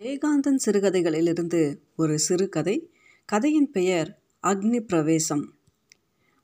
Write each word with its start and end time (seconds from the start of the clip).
ஜெயகாந்தன் 0.00 0.58
சிறுகதைகளிலிருந்து 0.66 1.74
ஒரு 1.96 2.18
சிறுகதை 2.18 2.90
கதையின் 3.24 3.70
பெயர் 3.70 4.18
அக்னி 4.42 4.80
பிரவேசம். 4.80 5.54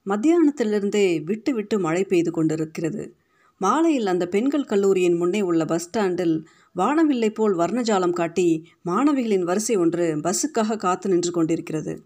மத்தியானத்திலிருந்தே 0.06 1.22
விட்டு 1.24 1.54
விட்டு 1.54 1.78
மழை 1.78 2.04
பெய்து 2.04 2.30
கொண்டிருக்கிறது. 2.30 3.14
மாலையில் 3.58 4.06
அந்த 4.06 4.26
பெண்கள் 4.26 4.64
கல்லூரியின் 4.64 5.16
முன்னே 5.16 5.40
உள்ள 5.40 5.64
பஸ் 5.64 5.82
ஸ்டாண்டில் 5.82 6.46
வானவில்லை 6.76 7.30
போல் 7.34 7.56
வர்ணஜாலம் 7.56 8.12
காட்டி 8.12 8.64
மாணவிகளின் 8.86 9.44
வரிசை 9.44 9.76
ஒன்று 9.76 10.16
பஸ்ஸுக்காக 10.16 10.76
காத்து 10.76 11.10
நின்று 11.10 11.30
கொண்டிருக்கிறது. 11.30 12.02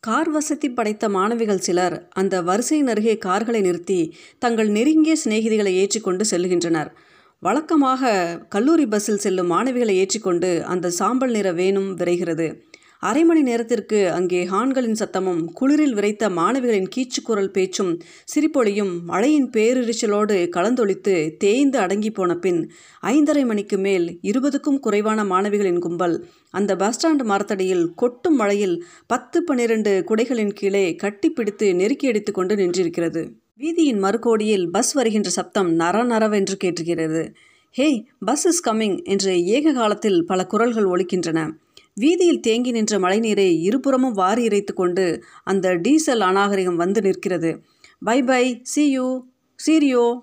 கார் 0.00 0.30
வசதி 0.30 0.70
படைத்த 0.70 1.08
மாணவிகள் 1.08 1.64
சிலர் 1.66 2.08
அந்த 2.08 2.42
வரிசையின் 2.42 2.86
அருகே 2.86 3.18
கார்களை 3.18 3.60
நிறுத்தி 3.60 4.14
தங்கள் 4.38 4.68
நெருங்கிய 4.68 5.16
சிநேகிதிகளை 5.24 5.74
ஏற்றிக்கொண்டு 5.74 6.24
செல்கின்றனர். 6.30 6.92
வழக்கமாக 7.42 8.10
கல்லூரி 8.48 8.86
பஸ்ஸில் 8.86 9.20
செல்லும் 9.24 9.50
மாணவிகளை 9.52 9.94
ஏற்றிக்கொண்டு 10.02 10.64
அந்த 10.64 10.90
சாம்பல் 10.90 11.30
நிற 11.30 11.52
வேனும் 11.52 11.90
விரைகிறது. 11.96 12.46
அரை 13.00 13.24
மணி 13.24 13.42
நேரத்திற்கு 13.42 14.10
அங்கே 14.10 14.44
ஹான்களின் 14.44 14.98
சத்தமும் 14.98 15.42
குளிரில் 15.52 15.94
விரைத்த 15.94 16.30
மாணவிகளின் 16.30 16.88
கீச்சுக்குரல் 16.94 17.50
பேச்சும் 17.50 17.92
சிரிப்பொழியும் 18.34 19.04
மழையின் 19.04 19.50
பேரிரிச்சலோடு 19.50 20.48
கலந்தொழித்து 20.56 21.36
தேய்ந்து 21.36 21.78
அடங்கி 21.78 22.10
போன 22.10 22.34
பின் 22.36 22.60
ஐந்தரை 23.02 23.44
மணிக்கு 23.44 23.78
மேல் 23.78 24.18
இருபதுக்கும் 24.22 24.78
குறைவான 24.78 25.24
மாணவிகளின் 25.24 25.78
கும்பல் 25.78 26.16
அந்த 26.50 26.76
பஸ் 26.76 26.98
ஸ்டாண்ட் 26.98 27.24
மரத்தடியில் 27.24 27.94
கொட்டும் 27.94 28.34
மழையில் 28.34 28.76
பத்து 29.06 29.42
பன்னிரண்டு 29.42 30.04
குடைகளின் 30.08 30.54
கீழே 30.54 30.96
கட்டிப்பிடித்து 31.02 31.74
நெருக்கி 31.74 32.08
அடித்து 32.08 32.32
கொண்டு 32.32 32.54
நின்றிருக்கிறது. 32.54 33.24
வீதியின் 33.60 33.98
மறுகோடியில் 33.98 34.70
பஸ் 34.70 34.92
வருகின்ற 34.92 35.30
சப்தம் 35.30 35.70
நர 35.72 36.02
நரவென்று 36.04 36.56
கேட்டுகிறது. 36.64 37.22
ஹேய் 37.76 38.04
பஸ் 38.24 38.46
இஸ் 38.46 38.68
கம்மிங் 38.68 39.04
என்று 39.04 39.44
ஏக 39.44 39.72
காலத்தில் 39.72 40.26
பல 40.26 40.46
குரல்கள் 40.46 40.84
ஒழிக்கின்றன 40.84 41.48
வீதியில் 41.94 42.40
தேங்கி 42.40 42.70
நின்ற 42.70 42.98
மழைநீரை 42.98 43.46
இருபுறமும் 43.60 44.12
வாரி 44.12 44.44
இறைத்து 44.44 44.74
கொண்டு 44.74 45.22
அந்த 45.44 45.74
டீசல் 45.74 46.20
அநாகரிகம் 46.20 46.76
வந்து 46.76 47.02
நிற்கிறது. 47.02 47.62
Bye 47.98 48.22
bye 48.22 48.60
see 48.62 48.90
you 48.90 49.24
cheerio 49.66 50.20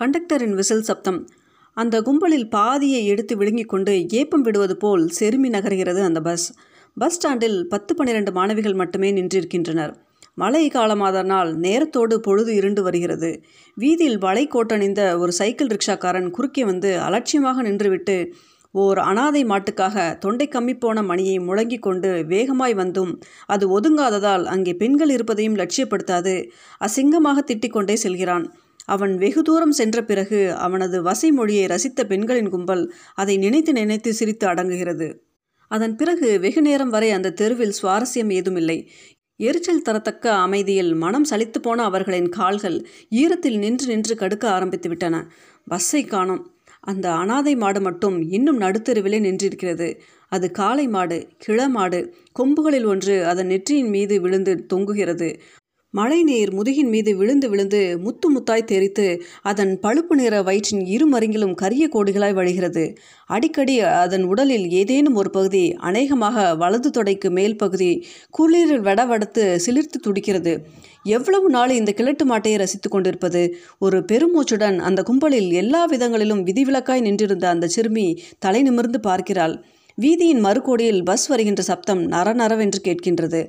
கண்டக்டரின் 0.00 0.54
விசில் 0.54 0.82
சப்தம். 0.82 1.28
அந்த 1.74 2.02
கும்பலில் 2.02 2.48
பாதியை 2.48 3.06
எடுத்து 3.06 3.36
விழுங்கிக் 3.36 3.68
கொண்டு 3.68 4.06
ஏப்பம் 4.08 4.40
விடுவது 4.40 4.76
போல் 4.76 5.06
செருமி 5.20 5.50
நகர்கிறது 5.56 6.02
அந்த 6.02 6.20
பஸ். 6.20 6.54
பஸ் 6.96 7.14
ஸ்டாண்டில் 7.14 7.68
பத்து 7.68 7.94
பன்னிரண்டு 7.94 8.32
மாணவிகள் 8.32 8.74
மட்டுமே 8.74 9.12
நின்றிருக்கின்றனர். 9.12 9.94
மழை 10.38 10.64
காலமாதனால் 10.68 11.50
நேரத்தோடு 11.56 12.16
பொழுது 12.16 12.54
இருண்டு 12.54 12.82
வருகிறது. 12.82 13.30
வீதியில் 13.76 14.18
வளை 14.18 14.44
கோட்டணிந்த 14.46 15.18
ஒரு 15.18 15.32
சைக்கிள் 15.32 15.66
ரிக்ஷாக்காரன் 15.66 16.28
குறுக்கே 16.30 16.64
வந்து 16.64 16.90
அலட்சியமாக 17.00 17.62
நின்றுவிட்டு 17.62 18.16
ஓர் 18.74 18.98
அனாதை 18.98 19.42
மாட்டுக்காக 19.44 20.18
தொண்டை 20.18 20.46
கம்மிப்போன 20.48 21.04
மணியை 21.04 21.36
முழங்கிக் 21.38 21.82
கொண்டு 21.82 22.24
வேகமாய் 22.26 22.74
வந்தும். 22.74 23.12
அது 23.46 23.80
ஒதுங்காததால் 23.80 24.44
அங்கே 24.44 24.74
பெண்கள் 24.74 25.08
இருப்பதையும் 25.08 25.56
லட்சியப்படுத்தாது 25.56 26.34
அசிங்கமாக 26.80 27.44
திட்டிக்கொண்டே 27.46 27.94
செல்கிறான். 27.94 28.46
அவன் 28.86 29.14
வெகு 29.18 29.42
தூரம் 29.42 29.72
சென்ற 29.72 30.02
பிறகு 30.04 30.40
அவனது 30.56 31.02
வசை 31.02 31.30
மொழியை 31.30 31.64
ரசித்த 31.66 32.00
பெண்களின் 32.04 32.48
கும்பல் 32.48 32.84
அதை 33.14 33.36
நினைத்து 33.36 33.72
நினைத்து 33.72 34.12
சிரித்து 34.14 34.46
அடங்குகிறது. 34.46 35.08
அதன் 35.70 35.96
பிறகு 35.96 36.28
வெகு 36.40 36.60
நேரம் 36.62 36.88
வரை 36.88 37.08
அந்த 37.10 37.30
தெருவில் 37.30 37.74
சுவாரஸ்யம் 37.82 38.32
ஏதுமில்லை. 38.32 38.76
எரிச்சல் 39.38 39.82
தரத்தக்க 39.88 40.26
அமைதியில் 40.26 40.94
மனம் 40.94 41.26
சலித்து 41.30 41.58
போன 41.62 41.82
அவர்களின் 41.82 42.28
கால்கள் 42.28 42.86
ஈரத்தில் 43.10 43.58
நின்று 43.58 43.86
நின்று 43.86 44.14
கடுக்க 44.14 44.44
ஆரம்பித்து 44.44 44.88
விட்டன. 44.88 45.30
பஸ்ஸை 45.68 46.04
காணோம். 46.04 46.54
அந்த 46.80 47.12
அனாதை 47.12 47.56
மாடு 47.56 47.80
மட்டும் 47.80 48.16
இன்னும் 48.30 48.60
நடுத்தெருவிலே 48.60 49.18
நின்றிருக்கிறது. 49.20 49.98
அது 50.28 50.50
காளை 50.50 50.88
மாடு 50.88 51.28
கிளமாடு 51.46 52.12
கொம்புகளில் 52.38 52.86
ஒன்று 52.86 53.26
அதன் 53.26 53.46
நெற்றியின் 53.46 53.88
மீது 53.88 54.20
விழுந்து 54.20 54.66
தொங்குகிறது. 54.74 55.28
மழை 55.98 56.18
நீர் 56.22 56.50
முதுகின் 56.54 56.90
மீது 56.94 57.10
விழுந்து 57.16 57.46
விழுந்து 57.50 57.80
முத்து 58.04 58.26
முத்தாய் 58.34 58.68
தெரித்து 58.70 59.06
அதன் 59.42 59.72
பழுப்பு 59.84 60.14
நிற 60.16 60.34
வயிற்றின் 60.42 60.82
இருமருங்கிலும் 60.94 61.54
கரிய 61.54 61.84
கோடுகளாய் 61.94 62.36
வழிகிறது. 62.38 62.84
அடிக்கடி 63.26 63.76
அதன் 64.02 64.24
உடலில் 64.24 64.66
ஏதேனும் 64.80 65.14
ஒரு 65.14 65.30
பகுதி 65.30 65.64
அநேகமாக 65.88 66.46
வலது 66.62 66.90
தொடைக்கு 66.90 67.30
மேல் 67.30 67.56
பகுதி 67.56 67.90
குளிரில் 68.38 68.84
வடவடத்து 68.88 69.44
சிலிர்த்து 69.66 70.00
துடிக்கிறது. 70.06 70.54
எவ்வளவு 71.16 71.48
நாள் 71.50 71.72
இந்த 71.78 71.90
கிழட்டு 71.92 72.24
மாட்டையை 72.24 72.58
ரசித்து 72.58 72.88
கொண்டிருப்பது? 72.88 73.42
ஒரு 73.78 74.00
பெருமூச்சுடன் 74.12 74.78
அந்த 74.88 75.02
கும்பலில் 75.02 75.50
எல்லா 75.62 75.82
விதங்களிலும் 75.86 76.44
விதிவிலக்காய் 76.48 77.06
நின்றிருந்த 77.06 77.46
அந்த 77.48 77.68
சிறுமி 77.76 78.06
தலை 78.38 78.62
நிமிர்ந்து 78.62 79.00
பார்க்கிறாள். 79.00 79.56
வீதியின் 79.98 80.42
மறுகோடியில் 80.44 80.98
பஸ் 81.04 81.26
வருகின்ற 81.26 81.62
சப்தம் 81.62 82.02
நரநரவென்று 82.10 82.80
கேட்கின்றது. 82.86 83.40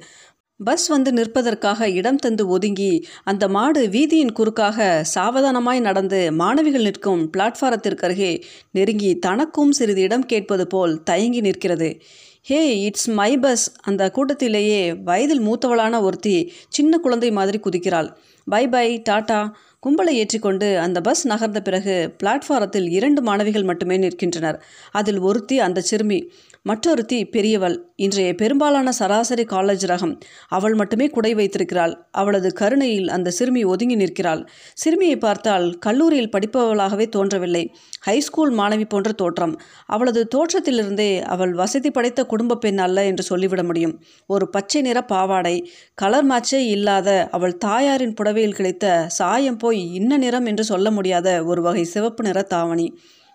பஸ் 0.64 0.88
வந்து 0.88 1.12
நிற்பதற்காக 1.12 1.90
இடம் 1.90 2.16
தந்து 2.16 2.48
ஒதுங்கி 2.48 3.08
அந்த 3.24 3.48
மாடு 3.48 3.88
வீதியின் 3.88 4.32
குறுக்காக 4.32 5.06
சாவதானமாய் 5.16 5.80
நடந்து 5.80 6.32
மாணவிகள் 6.32 6.82
நிற்கும் 6.82 7.30
பிளாட்ஃபாரத்திற்கு 7.38 8.06
அருகே 8.08 8.44
நெருங்கி 8.72 9.20
தனக்கும் 9.20 9.72
சிறிது 9.72 10.02
இடம் 10.02 10.26
கேட்பது 10.26 10.68
போல் 10.68 11.04
தயங்கி 11.04 11.42
நிற்கிறது. 11.42 12.02
Hey 12.42 12.82
it's 12.82 13.08
my 13.10 13.38
bus. 13.38 13.74
அந்த 13.82 14.12
கூட்டத்திலேயே 14.16 15.04
வயதில் 15.04 15.42
மூத்தவளான 15.42 16.02
ஒருத்தி 16.02 16.54
சின்ன 16.70 16.98
குழந்தை 16.98 17.32
மாதிரி 17.32 17.60
குதிக்கிறாள். 17.60 18.10
பை 18.46 18.68
பை 18.68 19.02
டாட்டா 19.10 19.52
கும்பலை 19.86 20.10
ஏற்றிக்கொண்டு 20.10 20.80
அந்த 20.80 21.02
பஸ் 21.02 21.28
நகர்ந்த 21.28 21.60
பிறகு 21.60 22.16
பிளாட்ஃபாரத்தில் 22.24 22.90
இரண்டு 22.90 23.22
மாணவிகள் 23.22 23.64
மட்டுமே 23.64 23.98
நிற்கின்றனர். 23.98 24.64
அதில் 24.92 25.20
ஒருத்தி 25.20 25.60
அந்த 25.60 25.82
சிறுமி. 25.82 26.32
மற்றொருத்தி 26.70 27.18
பெரியவள். 27.26 27.76
இன்றைய 27.96 28.36
பெரும்பாலான 28.36 28.92
சராசரி 28.92 29.44
காலேஜ் 29.44 29.84
ரகம். 29.92 30.14
அவள் 30.48 30.74
மட்டுமே 30.74 31.06
குடை 31.08 31.32
வைத்திருக்கிறாள். 31.34 31.94
அவளது 32.12 32.50
கருணையில் 32.54 33.10
அந்த 33.10 33.30
சிறுமி 33.30 33.64
ஒதுங்கி 33.64 33.96
நிற்கிறாள். 33.96 34.42
சிறுமியை 34.74 35.18
பார்த்தால் 35.18 35.68
கல்லூரியில் 35.78 36.30
படிப்பவளாகவே 36.30 37.06
தோன்றவில்லை. 37.10 37.64
ஹைஸ்கூல் 38.08 38.54
மாணவி 38.60 38.86
போன்ற 38.90 39.12
தோற்றம். 39.12 39.54
அவளது 39.86 40.24
தோற்றத்திலிருந்தே 40.36 41.22
அவள் 41.26 41.54
வசதி 41.54 41.92
படைத்த 41.92 42.26
குடும்ப 42.26 42.58
பெண் 42.58 42.78
அல்ல 42.78 43.06
என்று 43.06 43.24
சொல்லிவிட 43.24 43.64
முடியும். 43.64 43.96
ஒரு 44.28 44.48
பச்சை 44.50 44.82
நிற 44.82 45.02
பாவாடை 45.04 45.56
கலர் 45.94 46.28
மேட்சே 46.28 46.62
இல்லாத 46.68 47.10
அவள் 47.32 47.58
தாயாரின் 47.58 48.14
புடவையில் 48.14 48.58
கிடைத்த 48.60 49.06
சாயம் 49.20 49.58
போய் 49.58 49.84
இன்ன 49.94 50.18
நிறம் 50.18 50.46
என்று 50.46 50.64
சொல்ல 50.64 50.92
முடியாத 50.92 51.28
ஒரு 51.44 51.62
வகை 51.62 51.84
சிவப்பு 51.84 52.24
நிற 52.24 52.42
தாவணி. 52.56 52.88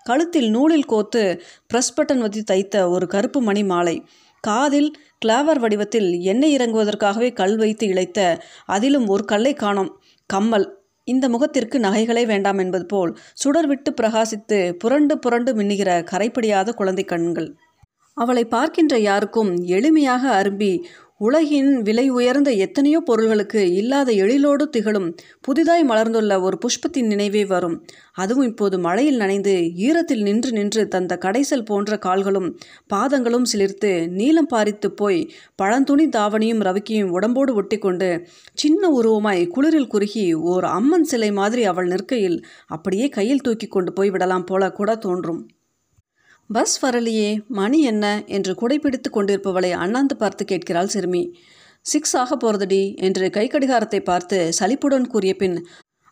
கழுத்தில் 0.03 0.49
நூலில் 0.51 0.85
கோத்து 0.85 1.23
பிரஸ் 1.67 1.95
பட்டன் 1.97 2.19
வதி 2.19 2.43
தைத்த 2.43 2.77
ஒரு 2.89 3.07
கருப்பு 3.07 3.41
மணி 3.43 3.63
மாலை. 3.65 3.97
காதில் 4.45 4.91
கிளாவர் 5.25 5.59
வடிவத்தில் 5.59 6.09
எண்ணெய் 6.21 6.55
இறங்குவதற்காகவே 6.57 7.29
கல் 7.33 7.57
வைத்து 7.57 7.87
இழைத்த 7.87 8.21
அதிலும் 8.67 9.07
ஒரு 9.07 9.25
கல்லை 9.25 9.53
காணோம். 9.55 9.93
கம்மல். 10.31 10.67
இந்த 11.09 11.29
முகத்திற்கு 11.29 11.77
நகைகளே 11.79 12.25
வேண்டாம் 12.27 12.59
என்பது 12.59 12.87
போல் 12.87 13.13
சுடர் 13.33 13.67
விட்டு 13.67 13.91
பிரகாசித்து 14.01 14.59
புரண்டு 14.73 15.15
புரண்டு 15.19 15.53
மின்னுகிற 15.55 15.91
கரைப்படியாத 16.11 16.73
குழந்தை 16.73 17.05
கண்கள். 17.05 17.49
அவளை 18.17 18.45
பார்க்கின்ற 18.45 18.95
யாருக்கும் 18.99 19.51
எளிமையாக 19.67 20.25
அரும்பி 20.41 20.73
உலகின் 21.27 21.83
விலை 21.83 22.05
உயர்ந்த 22.09 22.51
எத்தனையோ 22.51 23.01
பொருள்களுக்கு 23.01 23.73
இல்லாத 23.73 24.13
எழிலோடு 24.13 24.65
திகழும் 24.69 25.15
புதிதாய் 25.41 25.85
மலர்ந்துள்ள 25.85 26.41
ஒரு 26.41 26.59
புஷ்பத்தின் 26.65 27.07
நினைவே 27.07 27.45
வரும். 27.45 27.77
அதுவும் 28.13 28.47
இப்போது 28.47 28.79
மழையில் 28.79 29.17
நனைந்து 29.17 29.55
ஈரத்தில் 29.77 30.23
நின்று 30.23 30.53
நின்று 30.53 30.89
தந்த 30.89 31.19
கடைசல் 31.21 31.65
போன்ற 31.65 31.99
கால்களும் 31.99 32.49
பாதங்களும் 32.95 33.47
சிலிர்த்து 33.53 34.09
நீளம் 34.09 34.51
பாரித்து 34.53 34.91
போய் 34.91 35.31
பழந்துணி 35.63 36.09
தாவணியும் 36.19 36.65
ரவிக்கையும் 36.69 37.15
உடம்போடு 37.19 37.55
ஒட்டிக்கொண்டு 37.63 38.11
சின்ன 38.55 38.91
உருவமாய் 38.91 39.49
குளிரில் 39.57 39.87
குறுகி 39.87 40.35
ஓர் 40.35 40.65
அம்மன் 40.65 41.05
சிலை 41.05 41.33
மாதிரி 41.33 41.65
அவள் 41.65 41.87
நிற்கையில் 41.87 42.39
அப்படியே 42.67 43.09
கையில் 43.09 43.41
தூக்கி 43.41 43.67
கொண்டு 43.67 43.93
போய் 43.93 44.11
விடலாம் 44.11 44.45
போல 44.45 44.73
கூட 44.73 44.97
தோன்றும். 44.97 45.43
பஸ் 46.51 46.75
வரலையே 46.85 47.29
மணி 47.49 47.79
என்ன? 47.83 48.07
என்று 48.27 48.53
குடைப்பிடித்து 48.55 49.09
கொண்டிருப்பவளை 49.11 49.71
அண்ணாந்து 49.83 50.15
பார்த்து 50.17 50.43
கேட்கிறாள் 50.45 50.87
சிறுமி. 50.87 51.23
சிக்ஸ் 51.87 52.15
ஆக 52.17 52.37
போகிறதுடி 52.37 52.81
என்று 52.97 53.27
கை 53.31 53.45
கடிகாரத்தை 53.47 54.01
பார்த்து 54.01 54.39
சலிப்புடன் 54.53 55.07
கூறிய 55.07 55.33
பின் 55.37 55.57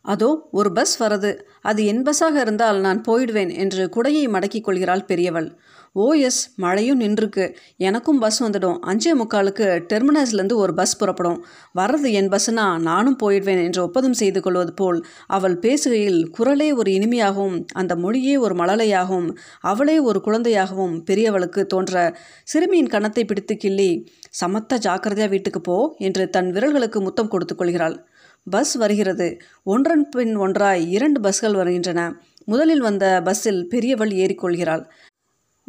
அதோ 0.05 0.29
ஒரு 0.51 0.71
பஸ் 0.73 0.95
வரது. 1.03 1.31
அது 1.63 1.81
என் 1.85 2.03
பஸ்ஸாக 2.03 2.37
இருந்தால் 2.41 2.79
நான் 2.81 3.01
போயிடுவேன் 3.09 3.53
என்று 3.65 3.83
குடையை 3.97 4.25
மடக்கிக் 4.35 4.67
கொள்கிறாள் 4.69 5.05
பெரியவள். 5.05 5.49
ஓ 5.93 6.13
எஸ் 6.13 6.53
மழையும் 6.57 7.01
நின்றுருக்கு. 7.01 7.45
எனக்கும் 7.77 8.19
பஸ் 8.19 8.45
வந்துடும். 8.45 8.77
அஞ்சே 8.87 9.13
முக்காலுக்கு 9.21 9.67
டெர்மினஸ்லேருந்து 9.93 10.55
ஒரு 10.55 10.75
பஸ் 10.75 10.97
புறப்படும். 10.97 11.45
வர்றது 11.79 12.11
என் 12.11 12.29
பஸ்ஸுனா 12.29 12.67
நானும் 12.81 13.17
போயிடுவேன் 13.23 13.63
என்று 13.65 13.83
ஒப்பந்தம் 13.83 14.13
செய்து 14.13 14.41
கொள்வது 14.41 14.73
போல் 14.73 15.01
அவள் 15.27 15.59
பேசுகையில் 15.59 16.21
குரலே 16.31 16.73
ஒரு 16.73 16.91
இனிமையாகவும் 16.91 17.67
அந்த 17.73 17.97
மொழியே 17.97 18.37
ஒரு 18.37 18.55
மழலையாகவும் 18.55 19.29
அவளே 19.61 19.99
ஒரு 19.99 20.21
குழந்தையாகவும் 20.25 20.95
பெரியவளுக்கு 21.11 21.65
தோன்ற 21.67 22.17
சிறுமியின் 22.45 22.93
கணத்தை 22.93 23.25
பிடித்து 23.27 23.57
கிள்ளி 23.57 23.91
சமத்த 24.43 24.79
ஜாக்கிரதையாக 24.79 25.35
வீட்டுக்கு 25.35 25.61
போ 25.61 25.95
என்று 25.99 26.31
தன் 26.31 26.53
விரல்களுக்கு 26.53 27.01
முத்தம் 27.01 27.29
கொடுத்து 27.29 27.57
கொள்கிறாள். 27.57 28.09
பஸ் 28.47 28.75
வருகிறது. 28.75 29.27
ஒன்றன் 29.65 30.09
பின் 30.09 30.37
ஒன்றாய் 30.37 30.91
இரண்டு 30.91 31.21
பஸ்கள் 31.21 31.55
வருகின்றன. 31.55 32.01
முதலில் 32.45 32.81
வந்த 32.81 33.23
பஸ்ஸில் 33.25 33.69
பெரியவள் 33.69 34.13
ஏறிக்கொள்கிறாள். 34.23 34.85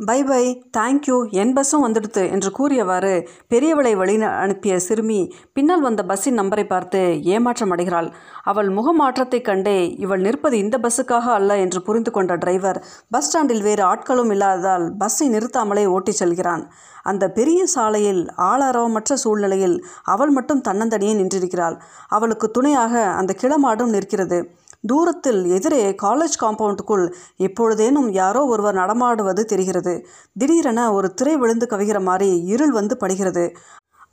பை 0.05 0.23
பை 0.23 0.69
தேங்க்யூ 0.77 1.29
என் 1.29 1.53
பஸ்ஸும் 1.53 1.83
வந்துடுத்து 1.83 2.31
என்று 2.31 2.51
கூறியவாறு 2.51 3.27
பெரியவளை 3.49 3.95
வழி 3.95 4.21
அனுப்பிய 4.21 4.79
சிறுமி 4.79 5.33
பின்னால் 5.53 5.81
வந்த 5.81 6.03
பஸ்ஸின் 6.03 6.39
நம்பரை 6.39 6.63
பார்த்து 6.63 7.23
ஏமாற்றம் 7.23 7.69
அடைகிறாள். 7.69 8.13
அவள் 8.43 8.69
முகமாற்றத்தைக் 8.69 9.41
கண்டே 9.41 9.95
இவள் 9.95 10.21
நிற்பது 10.21 10.57
இந்த 10.57 10.79
பஸ்ஸுக்காக 10.81 11.33
அல்ல 11.33 11.57
என்று 11.57 11.81
புரிந்து 11.81 12.11
கொண்ட 12.11 12.35
டிரைவர் 12.35 12.85
பஸ் 13.09 13.27
ஸ்டாண்டில் 13.27 13.61
வேறு 13.61 13.83
ஆட்களும் 13.85 14.29
இல்லாததால் 14.31 14.97
பஸ்ஸை 14.97 15.29
நிறுத்தாமலே 15.29 15.85
ஓட்டிச் 15.85 16.15
செல்கிறான். 16.15 16.71
அந்த 17.03 17.29
பெரிய 17.29 17.65
சாலையில் 17.65 18.27
ஆளாரவமற்ற 18.37 19.13
சூழ்நிலையில் 19.13 19.85
அவள் 20.03 20.29
மட்டும் 20.29 20.61
தன்னந்தனியே 20.67 21.13
நின்றிருக்கிறாள். 21.13 21.81
அவளுக்கு 22.07 22.51
துணையாக 22.51 23.03
அந்த 23.03 23.35
கிளமாடும் 23.41 23.89
நிற்கிறது. 23.89 24.55
தூரத்தில் 24.87 25.45
எதிரே 25.45 25.95
காலேஜ் 26.03 26.37
காம்பவுண்டுக்குள் 26.41 27.13
எப்பொழுதேனும் 27.37 28.09
யாரோ 28.11 28.45
ஒருவர் 28.45 28.73
நடமாடுவது 28.73 29.45
தெரிகிறது. 29.45 30.07
திடீரென 30.37 30.93
ஒரு 30.93 31.13
திரை 31.13 31.37
விழுந்து 31.37 31.67
கவிகிற 31.69 32.01
மாதிரி 32.01 32.43
இருள் 32.45 32.71
வந்து 32.71 32.97
படுகிறது. 32.97 33.55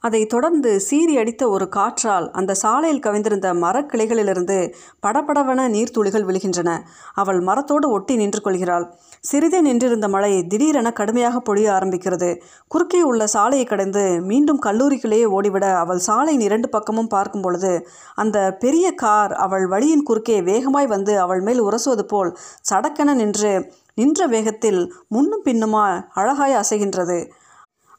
அதை 0.05 0.27
தொடர்ந்து 0.27 0.81
சீறி 0.81 1.19
அடித்த 1.19 1.49
ஒரு 1.49 1.69
காற்றால் 1.69 2.31
அந்த 2.31 2.55
சாலையில் 2.55 3.03
கவிந்திருந்த 3.07 3.49
மரக்கிளைகளிலிருந்து 3.55 4.59
படபடவென 5.07 5.67
நீர்த்துளிகள் 5.69 6.27
விழுகின்றன. 6.29 6.71
அவள் 7.15 7.41
மரத்தோடு 7.41 7.91
ஒட்டி 7.91 8.17
நின்று 8.17 8.41
கொள்கிறாள். 8.41 8.87
சிறிதே 9.21 9.61
நின்றிருந்த 9.61 10.09
மழை 10.09 10.33
திடீரென 10.47 10.93
கடுமையாக 10.93 11.43
பொழிய 11.49 11.69
ஆரம்பிக்கிறது. 11.71 12.31
குறுக்கே 12.69 13.03
உள்ள 13.03 13.27
சாலையை 13.27 13.67
கடந்து 13.67 14.05
மீண்டும் 14.21 14.63
கல்லூரிக்குள்ளேயே 14.63 15.27
ஓடிவிட 15.39 15.75
அவள் 15.75 15.99
சாலையின் 15.99 16.41
இரண்டு 16.41 16.69
பக்கமும் 16.69 17.07
பார்க்கும் 17.07 17.43
பொழுது 17.43 17.73
அந்த 18.15 18.57
பெரிய 18.61 18.95
கார் 18.95 19.33
அவள் 19.33 19.67
வழியின் 19.67 20.03
குறுக்கே 20.03 20.43
வேகமாய் 20.43 20.87
வந்து 20.87 21.21
அவள் 21.21 21.41
மேல் 21.41 21.63
உரசுவது 21.63 22.03
போல் 22.03 22.37
சடக்கென 22.71 23.15
நின்று 23.15 23.53
நின்ற 23.95 24.27
வேகத்தில் 24.27 24.81
முன்னும் 25.09 25.45
பின்னுமா 25.45 25.85
அழகாய் 26.15 26.55
அசைகின்றது. 26.55 27.19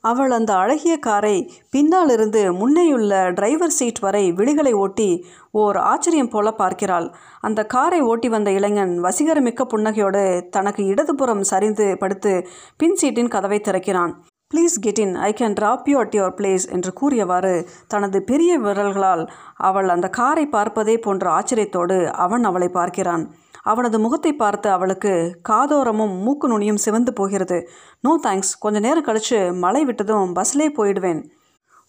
அவள் 0.04 0.32
அந்த 0.32 0.52
அழகிய 0.54 0.94
காரை 1.00 1.36
பின்னாலிருந்து 1.72 2.42
முன்னேயுள்ள 2.60 3.14
டிரைவர் 3.34 3.76
சீட் 3.78 4.00
வரை 4.00 4.24
விழிகளை 4.32 4.74
ஓட்டி 4.84 5.10
ஓர் 5.52 5.78
ஆச்சரியம் 5.78 6.30
போல 6.30 6.52
பார்க்கிறாள். 6.52 7.08
அந்த 7.42 7.66
காரை 7.66 8.00
ஓட்டி 8.02 8.30
வந்த 8.30 8.52
இளைஞன் 8.52 8.94
வசீகரமிக்க 9.04 9.68
புன்னகையோடு 9.74 10.24
தனக்கு 10.50 10.84
இடதுபுறம் 10.86 11.44
சரிந்து 11.44 11.88
படுத்து 11.98 12.34
பின் 12.78 12.98
சீட்டின் 13.02 13.34
கதவை 13.36 13.60
திறக்கிறான். 13.60 14.14
Please 14.52 14.76
get 14.82 15.00
in 15.00 15.16
I 15.16 15.32
can 15.40 15.58
drop 15.60 15.90
you 15.92 15.98
at 16.00 16.16
your 16.18 16.38
place 16.38 16.64
என்று 16.76 16.92
கூறியவாறு 16.94 17.54
தனது 17.88 18.20
பெரிய 18.24 18.52
விரல்களால் 18.60 19.24
அவள் 19.70 19.90
அந்த 19.90 20.08
காரை 20.20 20.46
பார்ப்பதே 20.48 20.96
போன்ற 20.98 21.26
ஆச்சரியத்தோடு 21.40 21.98
அவன் 22.26 22.44
அவளை 22.44 22.70
பார்க்கிறான். 22.80 23.26
அவனது 23.72 23.98
முகத்தை 24.00 24.32
பார்த்து 24.36 24.68
அவளுக்கு 24.76 25.14
காதோரமும் 25.50 26.14
மூக்கு 26.26 26.48
நுனியும் 26.52 26.84
சிவந்து 26.86 27.12
போகிறது. 27.14 27.58
No 28.06 28.12
thanks. 28.28 28.54
கொஞ்ச 28.64 28.78
நேரம் 28.86 29.08
கழித்து 29.08 29.40
மழை 29.64 29.82
விட்டதும் 29.86 30.34
பஸ்லே 30.38 30.68
போயிடுவேன். 30.78 31.22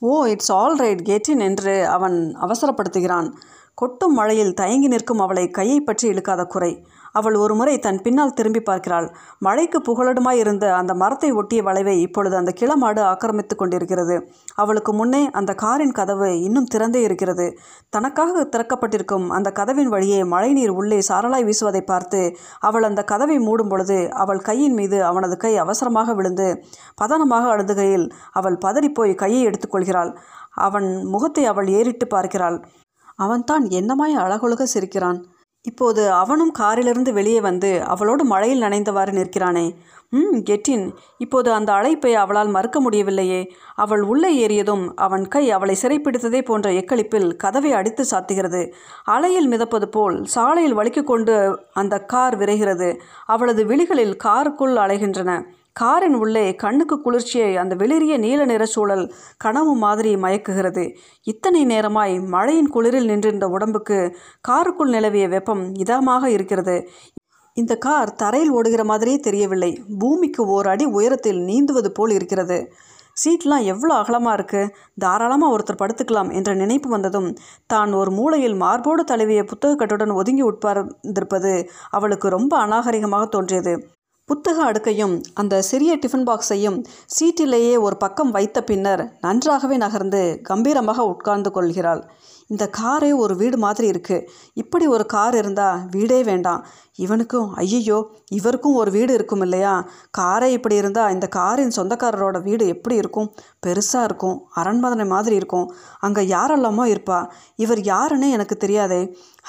ஓ 0.03 0.13
it's 0.33 0.53
all 0.59 0.77
right. 0.83 1.03
Get in 1.09 1.43
என்று 1.49 1.75
அவன் 1.97 2.19
அவசரப்படுத்துகிறான். 2.45 3.29
கொட்டும் 3.81 4.15
மழையில் 4.15 4.57
தயங்கி 4.61 4.89
நிற்கும் 4.89 5.23
அவளை 5.25 5.45
கையை 5.59 5.79
பற்றி 5.81 6.07
இழுக்காத 6.09 6.43
குறை. 6.55 6.73
அவள் 7.13 7.37
ஒருமுறை 7.37 7.75
தன் 7.79 8.01
பின்னால் 8.05 8.35
திரும்பி 8.39 8.61
பார்க்கிறாள். 8.61 9.07
மழைக்கு 9.39 9.79
புகழடுமாய் 9.89 10.41
இருந்த 10.43 10.67
அந்த 10.77 10.93
மரத்தை 11.03 11.31
ஒட்டிய 11.33 11.61
வளைவை 11.69 11.95
இப்பொழுது 12.07 12.37
அந்த 12.37 12.53
கிளமாடு 12.61 13.03
ஆக்கிரமித்து 13.11 13.57
கொண்டிருக்கிறது. 13.57 14.17
அவளுக்கு 14.55 14.93
முன்னே 14.93 15.23
அந்த 15.41 15.55
காரின் 15.65 15.97
கதவு 15.99 16.31
இன்னும் 16.47 16.71
திறந்தே 16.75 17.03
இருக்கிறது. 17.09 17.47
தனக்காக 17.91 18.45
திறக்கப்பட்டிருக்கும் 18.55 19.27
அந்த 19.39 19.49
கதவின் 19.61 19.93
வழியே 19.95 20.21
மழைநீர் 20.35 20.75
உள்ளே 20.81 21.01
சாரலாய் 21.09 21.47
வீசுவதை 21.49 21.83
பார்த்து 21.85 22.23
அவள் 22.61 22.89
அந்த 22.91 23.05
கதவை 23.13 23.39
மூடும் 23.47 23.73
பொழுது 23.73 23.99
அவள் 24.25 24.41
கையின் 24.41 24.77
மீது 24.81 24.99
அவனது 25.05 25.37
கை 25.37 25.55
அவசரமாக 25.65 26.15
விழுந்து 26.15 26.49
பதனமாக 27.03 27.47
அழுதுகையில் 27.55 28.07
அவள் 28.33 28.59
பதறிப்போய் 28.65 29.15
கையை 29.15 29.43
எடுத்துக்கொள்கிறாள் 29.49 30.13
அவன் 30.67 30.89
முகத்தை 31.07 31.45
அவள் 31.45 31.69
ஏறிட்டு 31.79 32.07
பார்க்கிறாள். 32.07 32.57
அவன்தான் 33.19 33.65
என்னமாய் 33.79 34.15
அழகொழுக 34.23 34.63
சிரிக்கிறான்? 34.73 35.19
இப்போது 35.63 36.11
அவனும் 36.11 36.51
காரிலிருந்து 36.51 37.13
வெளியே 37.13 37.41
வந்து 37.41 37.83
அவளோடு 37.85 38.25
மழையில் 38.25 38.63
நனைந்தவாறு 38.63 39.13
நிற்கிறானே. 39.13 39.75
ம் 40.11 40.37
கெட்டின். 40.37 40.95
இப்போது 41.19 41.53
அந்த 41.53 41.73
அழைப்பை 41.73 42.15
அவளால் 42.15 42.49
மறுக்க 42.49 42.81
முடியவில்லையே. 42.81 43.53
அவள் 43.75 44.03
உள்ளே 44.03 44.47
ஏறியதும் 44.47 44.93
அவன் 44.97 45.29
கை 45.29 45.51
அவளை 45.51 45.77
சிறைப்பிடித்ததே 45.83 46.45
போன்ற 46.45 46.71
எக்களிப்பில் 46.71 47.37
கதவை 47.37 47.73
அடித்து 47.73 48.05
சாத்துகிறது. 48.11 48.73
அலையில் 49.05 49.49
மிதப்பது 49.49 49.85
போல் 49.85 50.25
சாலையில் 50.25 50.77
வலிக்கு 50.77 51.05
கொண்டு 51.05 51.63
அந்த 51.73 51.99
கார் 51.99 52.39
விரைகிறது. 52.39 52.99
அவளது 53.27 53.65
விழிகளில் 53.65 54.17
காருக்குள் 54.17 54.77
அலைகின்றன. 54.77 55.43
காரின் 55.81 56.17
உள்ளே 56.23 56.45
கண்ணுக்கு 56.63 56.97
குளிர்ச்சியை 57.05 57.53
அந்த 57.63 57.75
வெளிரிய 57.83 58.15
நீல 58.25 58.45
நிற 58.51 58.65
சூழல் 58.73 59.05
கனவு 59.45 59.73
மாதிரி 59.85 60.11
மயக்குகிறது. 60.25 60.85
இத்தனை 61.27 61.63
நேரமாய் 61.73 62.15
மழையின் 62.35 62.71
குளிரில் 62.75 63.09
நின்றிருந்த 63.11 63.47
உடம்புக்கு 63.49 63.99
காருக்குள் 64.49 64.95
நிலவிய 64.97 65.27
வெப்பம் 65.35 65.63
இதமாக 65.85 66.31
இருக்கிறது. 66.37 66.77
இந்த 67.57 67.73
கார் 67.87 68.11
தரையில் 68.15 68.53
ஓடுகிற 68.59 68.83
மாதிரியே 68.85 69.19
தெரியவில்லை. 69.19 69.71
பூமிக்கு 70.01 70.43
ஓர் 70.57 70.69
அடி 70.73 70.87
உயரத்தில் 70.99 71.41
நீந்துவது 71.49 71.91
போல் 71.91 72.15
இருக்கிறது. 72.19 72.59
சீட்லாம் 73.17 73.65
எவ்வளோ 73.73 73.95
அகலமாக 74.03 74.37
இருக்குது 74.37 74.73
தாராளமாக 75.03 75.55
ஒருத்தர் 75.55 75.81
படுத்துக்கலாம் 75.81 76.31
என்ற 76.39 76.51
நினைப்பு 76.55 76.89
வந்ததும் 76.89 77.29
தான் 77.67 77.93
ஒரு 78.01 78.11
மூலையில் 78.11 78.57
மார்போடு 78.57 79.05
தழுவிய 79.05 79.43
புத்தகக்கட்டுடன் 79.45 80.19
ஒதுங்கி 80.21 80.45
உட்கார்ந்திருப்பது 80.51 81.55
அவளுக்கு 81.91 82.29
ரொம்ப 82.29 82.53
அநாகரிகமாக 82.67 83.27
தோன்றியது. 83.37 83.75
புத்தக 84.31 84.59
அடுக்கையும் 84.71 85.15
அந்த 85.35 85.55
சிறிய 85.69 85.93
டிஃபன் 86.03 86.27
பாக்ஸையும் 86.29 86.77
சீட்டிலேயே 87.15 87.79
ஒரு 87.79 87.97
பக்கம் 87.97 88.31
வைத்த 88.31 88.59
பின்னர் 88.65 89.03
நன்றாகவே 89.21 89.77
நகர்ந்து 89.77 90.21
கம்பீரமாக 90.43 91.07
உட்கார்ந்து 91.13 91.51
கொள்கிறாள். 91.51 92.03
இந்த 92.47 92.65
காரே 92.79 93.09
ஒரு 93.17 93.35
வீடு 93.37 93.57
மாதிரி 93.59 93.91
இருக்குது 93.91 94.25
இப்படி 94.55 94.87
ஒரு 94.87 95.05
கார் 95.07 95.35
இருந்தால் 95.35 95.83
வீடே 95.91 96.23
வேண்டாம். 96.23 96.63
இவனுக்கும் 96.95 97.49
ஐயையோ 97.55 97.99
இவருக்கும் 98.29 98.75
ஒரு 98.75 98.91
வீடு 98.91 99.13
இருக்கும் 99.15 99.41
இல்லையா? 99.41 99.75
காரே 100.19 100.49
இப்படி 100.57 100.77
இருந்தால் 100.77 101.13
இந்த 101.13 101.27
காரின் 101.27 101.77
சொந்தக்காரரோட 101.77 102.39
வீடு 102.43 102.65
எப்படி 102.67 102.97
இருக்கும்? 102.97 103.29
பெருசாக 103.67 104.09
இருக்கும். 104.09 104.37
அரண்மனை 104.55 105.07
மாதிரி 105.07 105.35
இருக்கும். 105.35 105.67
அங்கே 106.01 106.23
யாரெல்லாமோ 106.27 106.87
இருப்பா. 106.95 107.21
இவர் 107.57 107.83
யாருன்னு 107.83 108.31
எனக்கு 108.31 108.57
தெரியாதே. 108.57 109.03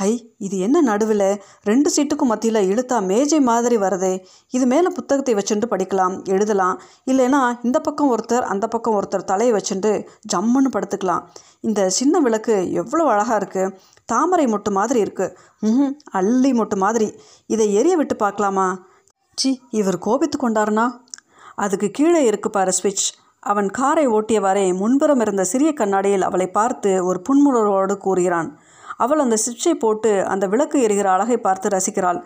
ஐ 0.07 0.11
இது 0.45 0.55
என்ன 0.65 0.77
நடுவில்? 0.89 1.25
ரெண்டு 1.69 1.89
சீட்டுக்கும் 1.95 2.31
மத்தியில் 2.31 2.59
இழுத்தா 2.71 2.97
மேஜை 3.09 3.39
மாதிரி 3.49 3.77
வருதே. 3.83 4.11
இது 4.55 4.65
மேலே 4.73 4.89
புத்தகத்தை 4.97 5.33
வச்சுட்டு 5.37 5.67
படிக்கலாம் 5.73 6.15
எழுதலாம். 6.33 6.77
இல்லைன்னா 7.11 7.41
இந்த 7.67 7.77
பக்கம் 7.87 8.11
ஒருத்தர் 8.13 8.45
அந்த 8.53 8.65
பக்கம் 8.67 8.95
ஒருத்தர் 8.99 9.27
தலையை 9.31 9.53
வச்சுட்டு 9.57 9.91
ஜம்முன்னு 10.33 10.71
படுத்துக்கலாம். 10.75 11.25
இந்த 11.67 11.89
சின்ன 11.97 12.19
விளக்கு 12.19 12.55
எவ்வளோ 12.81 13.05
அழகாக 13.13 13.39
இருக்குது 13.41 13.73
தாமரை 14.13 14.45
மொட்டு 14.53 14.71
மாதிரி 14.79 14.99
இருக்குது 15.05 15.35
ம் 15.69 15.93
அள்ளி 16.19 16.51
மொட்டு 16.61 16.77
மாதிரி. 16.85 17.09
இதை 17.55 17.67
எரிய 17.81 17.95
விட்டு 18.01 18.17
பார்க்கலாமா? 18.25 18.67
சி 19.37 19.51
இவர் 19.81 19.99
கோபித்து 20.07 20.37
கொண்டார்னா? 20.37 20.87
அதுக்கு 21.63 21.87
கீழே 21.97 22.23
இருக்கு 22.29 22.49
பாரு 22.49 22.71
ஸ்விட்ச். 22.79 23.07
அவன் 23.51 23.69
காரை 23.77 24.07
ஓட்டியவாறே 24.15 24.65
முன்புறம் 24.79 25.21
இருந்த 25.25 25.43
சிறிய 25.51 25.69
கண்ணாடியில் 25.73 26.27
அவளை 26.27 26.47
பார்த்து 26.57 26.91
ஒரு 27.05 27.19
புன்முறவோடு 27.27 27.95
கூறுகிறான். 28.05 28.49
அவள் 29.01 29.23
அந்த 29.25 29.37
சிட்சை 29.45 29.73
போட்டு 29.79 30.13
அந்த 30.27 30.47
விளக்கு 30.47 30.79
எரிகிற 30.81 31.09
அழகை 31.11 31.37
பார்த்து 31.39 31.69
ரசிக்கிறாள். 31.69 32.19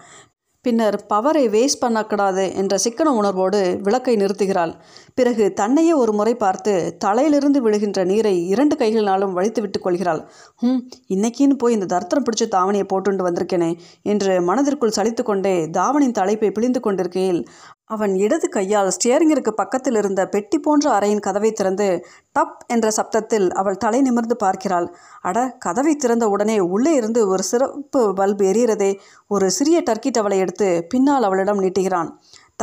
பின்னர் 0.66 0.96
பவரை 1.10 1.44
வேஸ்ட் 1.54 1.82
பண்ணக்கூடாது 1.82 2.44
என்ற 2.56 2.74
சிக்கன 2.78 3.10
உணர்வோடு 3.14 3.60
விளக்கை 3.84 4.14
நிறுத்துகிறாள். 4.16 4.72
பிறகு 5.18 5.44
தன்னையே 5.54 5.94
ஒரு 5.94 6.14
முறை 6.14 6.34
பார்த்து 6.36 6.74
தலையிலிருந்து 6.98 7.60
விழுகின்ற 7.62 8.00
நீரை 8.04 8.34
இரண்டு 8.48 8.76
கைகளினாலும் 8.76 9.36
வழித்து 9.38 9.62
விட்டு 9.62 9.80
கொள்கிறாள். 9.80 10.22
ஹம் 10.56 10.82
இன்னைக்கின்னு 11.08 11.58
போய் 11.58 11.76
இந்த 11.78 11.90
தர்த்தம் 11.94 12.26
பிடிச்ச 12.26 12.48
தாவணியை 12.56 12.88
போட்டுண்டு 12.94 13.28
வந்திருக்கேனே 13.28 13.70
என்று 14.06 14.34
மனதிற்குள் 14.42 14.98
சலித்து 14.98 15.24
கொண்டே 15.24 15.56
தாவணின் 15.78 16.18
தலைப்பை 16.20 16.52
பிழிந்து 16.52 16.80
கொண்டிருக்கையில் 16.80 17.42
அவன் 17.90 18.16
இடது 18.16 18.50
கையால் 18.50 18.92
ஸ்டியரிங்கிற்கு 18.96 19.50
பக்கத்தில் 19.50 19.96
இருந்த 19.96 20.22
பெட்டி 20.28 20.58
போன்ற 20.60 21.00
அறையின் 21.00 21.20
கதவை 21.20 21.52
திறந்து 21.52 22.06
டப் 22.40 22.64
என்ற 22.68 22.88
சப்தத்தில் 22.90 23.50
அவள் 23.50 23.78
தலை 23.78 24.02
நிமிர்ந்து 24.02 24.36
பார்க்கிறாள். 24.36 24.88
அட 25.22 25.38
கதவை 25.60 25.96
திறந்த 25.96 26.28
உடனே 26.28 26.60
உள்ளே 26.60 26.94
இருந்து 26.94 27.28
ஒரு 27.28 27.44
சிறப்பு 27.44 28.14
பல்ப் 28.14 28.42
எரியறதே. 28.52 28.92
ஒரு 29.28 29.52
சிறிய 29.52 29.84
டர்க்கி 29.90 30.12
டவலை 30.18 30.38
எடுத்து 30.38 30.86
பின்னால் 30.90 31.24
அவளிடம் 31.24 31.62
நீட்டுகிறான். 31.62 32.10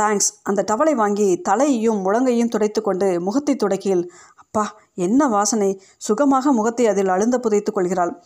தேங்க்ஸ். 0.01 0.29
அந்த 0.43 0.61
டவலை 0.71 0.95
வாங்கி 0.95 1.41
தலையையும் 1.49 1.99
முழங்கையும் 2.05 2.49
துடைத்து 2.49 2.81
கொண்டு 2.81 3.21
முகத்தை 3.21 3.55
துடைக்கில் 3.55 4.03
அப்பா 4.35 4.63
என்ன 4.93 5.27
வாசனை. 5.27 5.81
சுகமாக 5.97 6.51
முகத்தை 6.51 6.87
அதில் 6.87 7.07
அழுந்த 7.07 7.39
புதைத்து 7.39 7.71
கொள்கிறாள். 7.71 8.23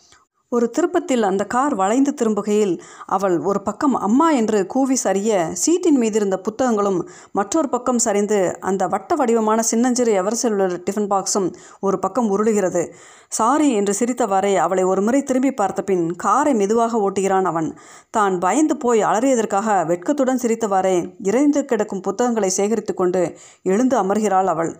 ஒரு 0.52 0.70
திருப்பத்தில் 0.70 1.22
அந்த 1.22 1.44
கார் 1.44 1.74
வளைந்து 1.74 2.12
திரும்புகையில் 2.20 2.72
அவள் 3.06 3.34
ஒரு 3.40 3.60
பக்கம் 3.62 3.94
அம்மா 3.96 4.30
என்று 4.30 4.66
கூவி 4.66 4.96
சரிய 4.96 5.30
சீட்டின் 5.52 5.98
மீது 5.98 6.16
இருந்த 6.16 6.36
புத்தகங்களும் 6.38 7.00
மற்றொரு 7.32 7.68
பக்கம் 7.68 7.98
சரிந்து 7.98 8.38
அந்த 8.60 8.86
வட்ட 8.86 9.14
வடிவமான 9.14 9.62
சின்னஞ்சிறு 9.62 10.12
எவர்செல்லுலர் 10.20 10.76
டிஃபன் 10.86 11.10
பாக்ஸும் 11.10 11.48
ஒரு 11.80 11.98
பக்கம் 11.98 12.30
உருளுகிறது. 12.30 12.82
சாரி 13.28 13.68
என்று 13.72 13.94
சிரித்தவாறே 13.98 14.54
அவளை 14.56 14.84
ஒரு 14.84 15.02
முறை 15.02 15.20
திரும்பி 15.22 15.52
பார்த்த 15.52 15.82
பின் 15.82 16.06
காரை 16.16 16.54
மெதுவாக 16.54 17.10
ஓட்டுகிறான் 17.10 17.48
அவன். 17.52 17.68
தான் 18.10 18.38
பயந்து 18.38 18.76
போய் 18.76 19.02
அலறியதற்காக 19.02 19.84
வெட்கத்துடன் 19.86 20.42
சிரித்தவாறே 20.44 20.96
இறைந்து 21.22 21.62
கிடக்கும் 21.64 22.00
புத்தகங்களை 22.00 22.50
சேகரித்து 22.50 22.94
கொண்டு 22.94 23.22
எழுந்து 23.62 23.96
அமர்கிறாள் 24.02 24.50
அவள். 24.54 24.72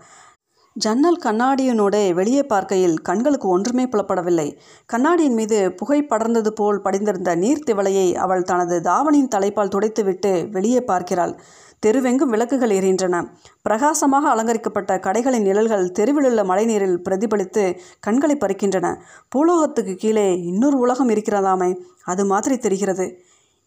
ஜன்னல் 0.73 1.19
கண்ணாடியினோட 1.23 2.13
வெளியே 2.13 2.43
பார்க்கையில் 2.43 2.99
கண்களுக்கு 2.99 3.47
ஒன்றுமே 3.47 3.85
புலப்படவில்லை. 3.85 4.57
கண்ணாடியின் 4.85 5.33
மீது 5.33 5.71
புகை 5.71 6.03
படர்ந்தது 6.03 6.49
போல் 6.49 6.81
படிந்திருந்த 6.81 7.35
நீர்த்திவளையை 7.35 8.13
அவள் 8.13 8.43
தனது 8.43 8.79
தாவணியின் 8.79 9.33
தலைப்பால் 9.35 9.67
துடைத்துவிட்டு 9.67 10.49
வெளியே 10.51 10.81
பார்க்கிறாள். 10.81 11.39
தெருவெங்கும் 11.85 12.29
விளக்குகள் 12.29 12.69
எரிகின்றன. 12.69 13.23
பிரகாசமாக 13.61 14.29
அலங்கரிக்கப்பட்ட 14.29 14.97
கடைகளின் 14.97 15.41
நிழல்கள் 15.41 15.91
தெருவிலுள்ள 15.99 16.43
மழைநீரில் 16.43 16.97
பிரதிபலித்து 17.09 17.77
கண்களை 17.99 18.37
பறிக்கின்றன. 18.39 18.95
பூலோகத்துக்கு 19.29 19.95
கீழே 19.95 20.41
இன்னொரு 20.43 20.77
உலகம் 20.77 21.09
இருக்கிறதாமே 21.09 21.77
அது 22.03 22.25
மாதிரி 22.25 22.57
தெரிகிறது. 22.57 23.19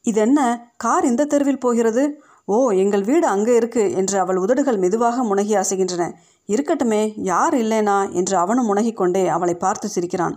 இதென்ன? 0.03 0.71
கார் 0.77 1.05
இந்த 1.05 1.25
தெருவில் 1.25 1.61
போகிறது? 1.61 2.23
ஓ 2.49 2.57
எங்கள் 2.73 3.05
வீடு 3.05 3.27
அங்கே 3.27 3.53
இருக்கு 3.57 3.83
என்று 3.93 4.17
அவள் 4.19 4.37
உதடுகள் 4.37 4.77
மெதுவாக 4.77 5.25
முனகி 5.25 5.55
அசைகின்றன. 5.55 6.05
இருக்கட்டுமே 6.49 7.03
யார் 7.23 7.55
இல்லைனா 7.55 7.99
என்று 8.13 8.37
அவனும் 8.37 8.69
முனகிக்கொண்டே 8.71 9.23
அவளை 9.27 9.55
பார்த்து 9.55 9.89
சிரிக்கிறான். 9.89 10.35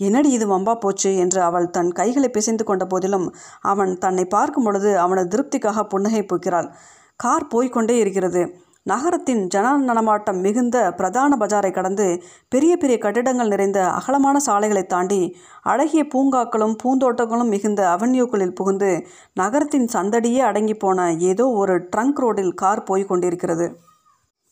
என்னடி 0.00 0.30
இது 0.30 0.46
வம்பா 0.46 0.74
போச்சு 0.74 1.10
என்று 1.16 1.40
அவள் 1.42 1.66
தன் 1.70 1.90
கைகளை 1.92 2.28
பிசைந்து 2.28 2.64
கொண்ட 2.64 2.84
போதிலும் 2.84 3.26
அவன் 3.60 3.98
தன்னை 3.98 4.24
பார்க்கும் 4.24 4.64
பொழுது 4.64 4.98
அவனது 4.98 5.28
திருப்திக்காக 5.34 5.84
புன்னகை 5.84 6.22
பூக்கிறாள். 6.22 6.68
கார் 7.16 7.50
போய்கொண்டே 7.54 7.96
இருக்கிறது. 7.98 8.42
நகரத்தின் 8.82 9.46
ஜன 9.46 9.76
நடமாட்டம் 9.76 10.40
மிகுந்த 10.40 10.92
பிரதான 10.92 11.36
பஜாரை 11.36 11.72
கடந்து 11.72 12.22
பெரிய 12.48 12.76
பெரிய 12.76 12.98
கட்டிடங்கள் 12.98 13.48
நிறைந்த 13.48 13.90
அகலமான 13.90 14.38
சாலைகளை 14.38 14.86
தாண்டி 14.86 15.36
அழகிய 15.62 16.04
பூங்காக்களும் 16.14 16.76
பூந்தோட்டங்களும் 16.84 17.48
மிகுந்த 17.48 17.96
அவென்யூக்களில் 17.96 18.54
புகுந்து 18.54 19.06
நகரத்தின் 19.34 19.88
சந்தடியே 19.92 20.38
அடங்கி 20.38 20.74
போன 20.74 21.12
ஏதோ 21.18 21.46
ஒரு 21.46 21.88
ட்ரங்க் 21.96 22.20
ரோடில் 22.20 22.54
கார் 22.54 22.82
போய் 22.82 23.04
கொண்டிருக்கிறது. 23.04 23.68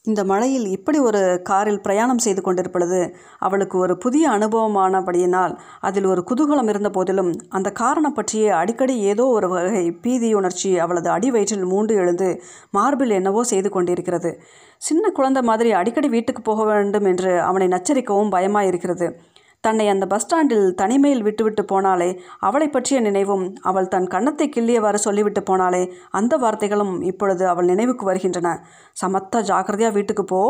இந்த 0.05 0.25
மழையில் 0.25 0.67
இப்படி 0.67 0.99
ஒரு 0.99 1.21
காரில் 1.43 1.81
பிரயாணம் 1.81 2.19
செய்து 2.19 2.43
கொண்டிருப்பது 2.43 2.99
அவளுக்கு 3.38 3.76
ஒரு 3.78 3.95
புதிய 3.97 4.25
அனுபவமானபடியினால் 4.31 5.55
அதில் 5.81 6.07
ஒரு 6.07 6.23
குதூகலம் 6.31 6.69
இருந்த 6.69 6.90
போதிலும் 6.90 7.31
அந்த 7.49 7.69
காரணம் 7.73 8.14
பற்றியே 8.14 8.49
அடிக்கடி 8.50 8.95
ஏதோ 9.12 9.25
ஒரு 9.28 9.49
வகை 9.49 9.85
பீதியுணர்ச்சி 10.05 10.71
அவளது 10.78 11.11
அடி 11.11 11.31
வயிற்றில் 11.31 11.67
மூண்டு 11.67 11.95
எழுந்து 11.95 12.28
மார்பில் 12.71 13.11
என்னவோ 13.11 13.43
செய்து 13.45 13.71
கொண்டிருக்கிறது. 13.71 14.33
சின்ன 14.83 15.11
குழந்தை 15.11 15.43
மாதிரி 15.43 15.73
அடிக்கடி 15.73 16.09
வீட்டுக்கு 16.09 16.43
போக 16.43 16.64
வேண்டும் 16.64 17.05
என்று 17.05 17.33
அவனை 17.40 17.69
நச்சரிக்கவும் 17.69 18.35
பயமாயிருக்கிறது. 18.37 19.09
தன்னை 19.61 19.88
அந்த 19.88 20.07
பஸ் 20.07 20.23
ஸ்டாண்டில் 20.23 20.75
தனிமையில் 20.75 21.23
விட்டுவிட்டு 21.23 21.62
போனாலே 21.62 22.19
அவளை 22.38 22.69
பற்றிய 22.69 23.00
நினைவும் 23.00 23.55
அவள் 23.62 23.88
தன் 23.88 24.07
கன்னத்தை 24.07 24.47
கிள்ளியவாறு 24.57 24.95
சொல்லிவிட்டு 24.95 25.41
போனாலே 25.41 25.83
அந்த 26.11 26.37
வார்த்தைகளும் 26.37 27.03
இப்பொழுது 27.03 27.49
அவள் 27.49 27.65
நினைவுக்கு 27.65 28.05
வருகின்றன. 28.05 28.67
சமத்தா 29.03 29.41
ஜாக்கிரதையாக 29.43 29.95
வீட்டுக்கு 29.95 30.25
போ. 30.25 30.43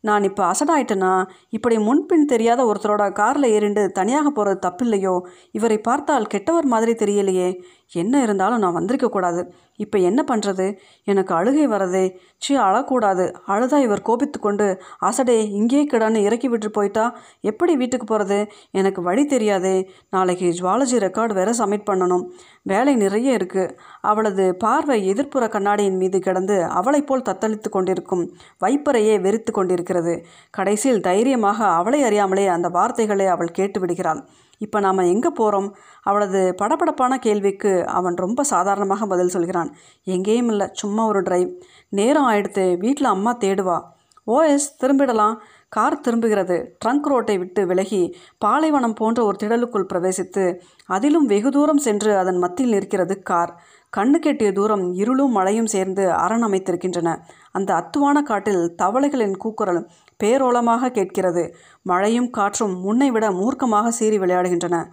நான் 0.00 0.22
இப்போ 0.22 0.42
அசடாயிட்டேனா? 0.50 1.24
இப்படி 1.48 1.78
முன்பின் 1.78 2.24
தெரியாத 2.24 2.64
ஒருத்தரோட 2.64 3.12
காரில் 3.12 3.46
ஏறிண்டு 3.52 3.88
தனியாக 3.88 4.30
போகிறது 4.30 4.60
தப்பில்லையோ? 4.68 5.20
இவரை 5.52 5.78
பார்த்தால் 5.78 6.26
கெட்டவர் 6.34 6.64
மாதிரி 6.64 6.92
தெரியலையே. 6.92 7.48
என்ன 7.92 8.22
இருந்தாலும் 8.22 8.58
நான் 8.58 8.78
வந்திருக்கக்கூடாது 8.78 9.42
இப்போ 9.76 9.98
என்ன 9.98 10.20
பண்ணுறது 10.28 10.66
எனக்கு 11.04 11.34
அழுகை 11.34 11.66
வரதே 11.68 12.04
சி 12.38 12.52
அழக்கூடாது. 12.58 13.24
அழுதா 13.46 13.78
இவர் 13.78 14.02
கோபித்து 14.02 14.38
கொண்டு 14.40 14.66
அசடே 15.00 15.36
இங்கே 15.58 15.80
கிடான்னு 15.84 16.20
இறக்கி 16.22 16.48
விட்டு 16.48 16.70
போயிட்டா? 16.70 17.04
எப்படி 17.40 17.76
வீட்டுக்கு 17.76 18.06
போகிறது 18.06 18.38
எனக்கு 18.70 19.02
வழி 19.02 19.24
தெரியாதே. 19.26 19.76
நாளைக்கு 20.10 20.48
ஜுவாலஜி 20.58 20.98
ரெக்கார்டு 21.06 21.34
வேற 21.34 21.52
சப்மிட் 21.58 21.88
பண்ணணும். 21.90 22.24
வேலை 22.62 22.94
நிறைய 22.96 23.38
இருக்குது 23.38 23.74
அவளது 24.00 24.46
பார்வை 24.56 24.98
எதிர்ப்புற 25.12 25.48
கண்ணாடியின் 25.48 25.96
மீது 25.96 26.20
கிடந்து 26.20 26.64
அவளைப் 26.64 27.06
போல் 27.06 27.26
தத்தளித்து 27.28 27.68
கொண்டிருக்கும் 27.68 28.24
வைப்பரையே 28.64 29.20
வெறித்து 29.20 29.52
கொண்டிருக்கிறது. 29.52 30.26
கடைசியில் 30.50 31.00
தைரியமாக 31.00 31.58
அவளை 31.66 32.02
அறியாமலே 32.02 32.46
அந்த 32.46 32.68
வார்த்தைகளை 32.68 33.26
அவள் 33.26 33.56
கேட்டு 33.60 33.80
விடுகிறாள் 33.80 34.22
இப்போ 34.58 34.80
நாம் 34.80 35.08
எங்கே 35.14 35.30
போகிறோம் 35.40 35.68
அவளது 36.02 36.54
படபடப்பான 36.62 37.18
கேள்விக்கு 37.18 37.72
அவன் 37.98 38.16
ரொம்ப 38.24 38.42
சாதாரணமாக 38.42 39.06
பதில் 39.06 39.34
சொல்கிறான். 39.36 39.70
எங்கேயும் 40.04 40.48
இல்லை 40.48 40.68
சும்மா 40.72 41.06
ஒரு 41.06 41.22
டிரைவ் 41.22 41.50
நேரம் 41.88 42.28
ஆயிடுத்து 42.30 42.64
வீட்டில் 42.78 43.12
அம்மா 43.14 43.34
தேடுவா. 43.36 43.78
ஓஎஸ் 44.26 44.68
திரும்பிடலாம். 44.80 45.36
கார் 45.68 46.00
திரும்புகிறது. 46.00 46.56
ட்ரங்க் 46.84 47.08
ரோட்டை 47.10 47.38
விட்டு 47.38 47.66
விலகி 47.66 48.02
பாலைவனம் 48.38 48.94
போன்ற 48.94 49.24
ஒரு 49.24 49.36
திடலுக்குள் 49.42 49.88
பிரவேசித்து 49.92 50.44
அதிலும் 50.86 51.26
வெகு 51.26 51.50
தூரம் 51.50 51.82
சென்று 51.86 52.10
அதன் 52.18 52.38
மத்தியில் 52.38 52.74
நிற்கிறது 52.74 53.22
கார். 53.22 53.52
கண்ணு 53.96 54.18
கெட்டிய 54.24 54.52
தூரம் 54.52 54.84
இருளும் 54.92 55.30
மழையும் 55.30 55.70
சேர்ந்து 55.74 56.04
அரண் 56.12 56.44
அமைத்திருக்கின்றன. 56.44 57.10
அந்த 57.52 57.70
அத்துவான 57.74 58.22
காட்டில் 58.22 58.74
தவளைகளின் 58.82 59.36
கூக்குரல் 59.36 59.80
பேரோலமாக 60.24 60.90
கேட்கிறது. 60.90 61.54
மழையும் 61.82 62.30
காற்றும் 62.30 62.80
முன்னை 62.80 63.08
விட 63.08 63.30
மூர்க்கமாக 63.30 63.88
சீறி 63.88 64.18
விளையாடுகின்றன. 64.18 64.86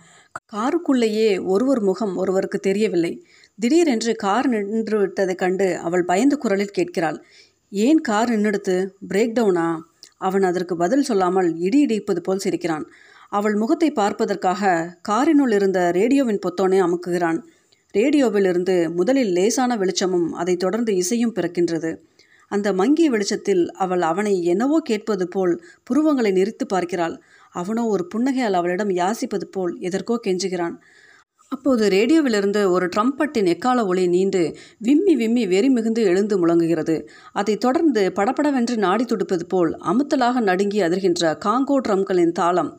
காருக்குள்ளேயே 0.53 1.45
ஒருவர் 1.45 1.81
முகம் 1.81 2.15
ஒருவருக்கு 2.15 2.59
தெரியவில்லை. 2.59 3.25
திடீரென்று 3.59 4.15
கார் 4.15 4.47
நின்று 4.47 5.07
விட்டதைக் 5.07 5.35
கண்டு 5.35 5.77
அவள் 5.77 6.05
பயந்த 6.05 6.35
குரலில் 6.35 6.71
கேட்கிறாள். 6.71 7.23
ஏன் 7.69 7.99
கார் 7.99 8.29
நின்றுடுத்து? 8.29 8.89
பிரேக் 9.13 9.33
டவுனா? 9.33 9.79
அவன் 10.17 10.43
அதற்கு 10.43 10.75
பதில் 10.75 11.01
சொல்லாமல் 11.01 11.57
இடி 11.57 11.85
இடிப்பது 11.85 12.19
போல் 12.19 12.37
சிரிக்கிறான். 12.37 12.85
அவள் 13.29 13.55
முகத்தை 13.55 13.91
பார்ப்பதற்காக 13.91 14.97
காரினுள் 15.09 15.53
இருந்த 15.53 15.91
ரேடியோவின் 15.91 16.39
பொத்தோனை 16.39 16.79
அமுக்குகிறான். 16.79 17.39
ரேடியோவில் 17.91 18.45
இருந்து 18.45 18.91
முதலில் 18.91 19.31
லேசான 19.31 19.77
வெளிச்சமும் 19.77 20.33
அதைத் 20.33 20.59
தொடர்ந்து 20.59 20.95
இசையும் 20.95 21.35
பிறக்கின்றது. 21.35 21.97
அந்த 22.53 22.67
மங்கிய 22.73 23.07
வெளிச்சத்தில் 23.09 23.63
அவள் 23.83 24.01
அவனை 24.01 24.33
என்னவோ 24.43 24.77
கேட்பது 24.79 25.25
போல் 25.27 25.53
புருவங்களை 25.83 26.31
நெறித்து 26.31 26.65
பார்க்கிறாள். 26.67 27.15
அவனோ 27.53 27.83
ஒரு 27.85 28.03
புன்னகையால் 28.13 28.57
அவளிடம் 28.59 28.91
யாசிப்பது 28.93 29.47
போல் 29.51 29.73
எதற்கோ 29.79 30.15
கெஞ்சுகிறான். 30.27 30.75
அப்போது 31.51 31.83
ரேடியோவிலிருந்து 31.89 32.61
ஒரு 32.71 32.85
ட்ரம்பட்டின் 32.95 33.49
எக்கால 33.53 33.79
ஒளி 33.85 34.03
நீண்டு 34.07 34.41
விம்மி 34.77 35.13
விம்மி 35.15 35.43
வெறி 35.47 35.69
மிகுந்து 35.69 36.01
எழுந்து 36.03 36.35
முழங்குகிறது. 36.39 36.95
அதைத் 37.33 37.59
தொடர்ந்து 37.59 38.03
படப்படவென்று 38.15 38.75
நாடி 38.77 39.05
துடுப்பது 39.05 39.45
போல் 39.47 39.71
அமுத்தலாக 39.91 40.41
நடுங்கி 40.41 40.81
அதிர்கின்ற 40.81 41.33
காங்கோ 41.45 41.77
ட்ரம்களின் 41.87 42.31
தாளம் 42.31 42.71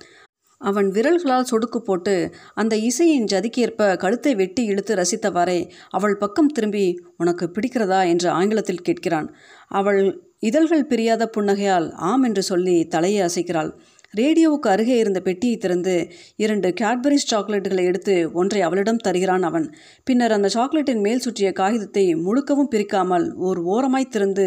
அவன் 0.65 0.89
விரல்களால் 0.91 1.49
சொடுக்கு 1.51 1.81
போட்டு 1.81 2.15
அந்த 2.55 2.75
இசையின் 2.89 3.29
ஜதிக்கேற்ப 3.33 3.89
கழுத்தை 3.97 4.33
வெட்டி 4.35 4.63
இழுத்து 4.65 4.95
ரசித்தவாறே 4.95 5.61
அவள் 5.91 6.17
பக்கம் 6.17 6.53
திரும்பி 6.53 6.87
உனக்கு 7.17 7.47
பிடிக்கிறதா? 7.49 8.01
என்று 8.05 8.29
ஆங்கிலத்தில் 8.31 8.85
கேட்கிறான். 8.87 9.29
அவள் 9.71 10.03
இதழ்கள் 10.41 10.89
பிரியாத 10.89 11.25
புன்னகையால் 11.37 11.89
ஆம் 12.03 12.25
என்று 12.25 12.43
சொல்லி 12.43 12.77
தலையை 12.87 13.21
அசைக்கிறாள். 13.27 13.71
ரேடியோவுக்கு 14.15 14.69
அருகே 14.69 14.97
இருந்த 14.97 15.21
பெட்டியை 15.21 15.57
திறந்து 15.57 15.95
இரண்டு 16.37 16.69
கேட்பரிஸ் 16.81 17.29
சாக்லேட்டுகளை 17.31 17.85
எடுத்து 17.85 18.15
ஒன்றை 18.33 18.61
அவளிடம் 18.63 19.01
தருகிறான் 19.07 19.43
அவன். 19.43 19.67
பின்னர் 20.07 20.35
அந்த 20.37 20.49
சாக்லேட்டின் 20.55 21.03
மேல் 21.07 21.25
சுற்றிய 21.25 21.51
காகிதத்தை 21.53 22.05
முழுக்கவும் 22.27 22.71
பிரிக்காமல் 22.75 23.27
ஓர் 23.49 23.61
ஓரமாய் 23.67 24.13
திறந்து 24.13 24.47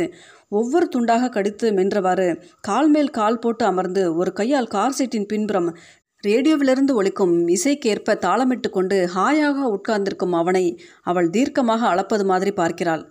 ஒவ்வொரு 0.51 0.85
துண்டாக 0.87 1.29
கடித்து 1.29 1.67
மென்றவாறு 1.71 2.27
கால் 2.61 2.89
மேல் 2.89 3.09
கால் 3.09 3.39
போட்டு 3.39 3.63
அமர்ந்து 3.65 4.03
ஒரு 4.15 4.31
கையால் 4.33 4.69
கார் 4.69 4.97
சீட்டின் 4.99 5.27
பின்புறம் 5.27 5.69
ரேடியோவிலிருந்து 6.25 6.93
ஒழிக்கும் 7.01 7.33
இசைக்கேற்ப 7.47 8.13
தாளமிட்டு 8.15 8.69
கொண்டு 8.69 9.09
ஹாயாக 9.15 9.57
உட்கார்ந்திருக்கும் 9.75 10.33
அவனை 10.33 10.63
அவள் 11.01 11.29
தீர்க்கமாக 11.29 11.81
அளப்பது 11.87 12.25
மாதிரி 12.25 12.51
பார்க்கிறாள். 12.51 13.03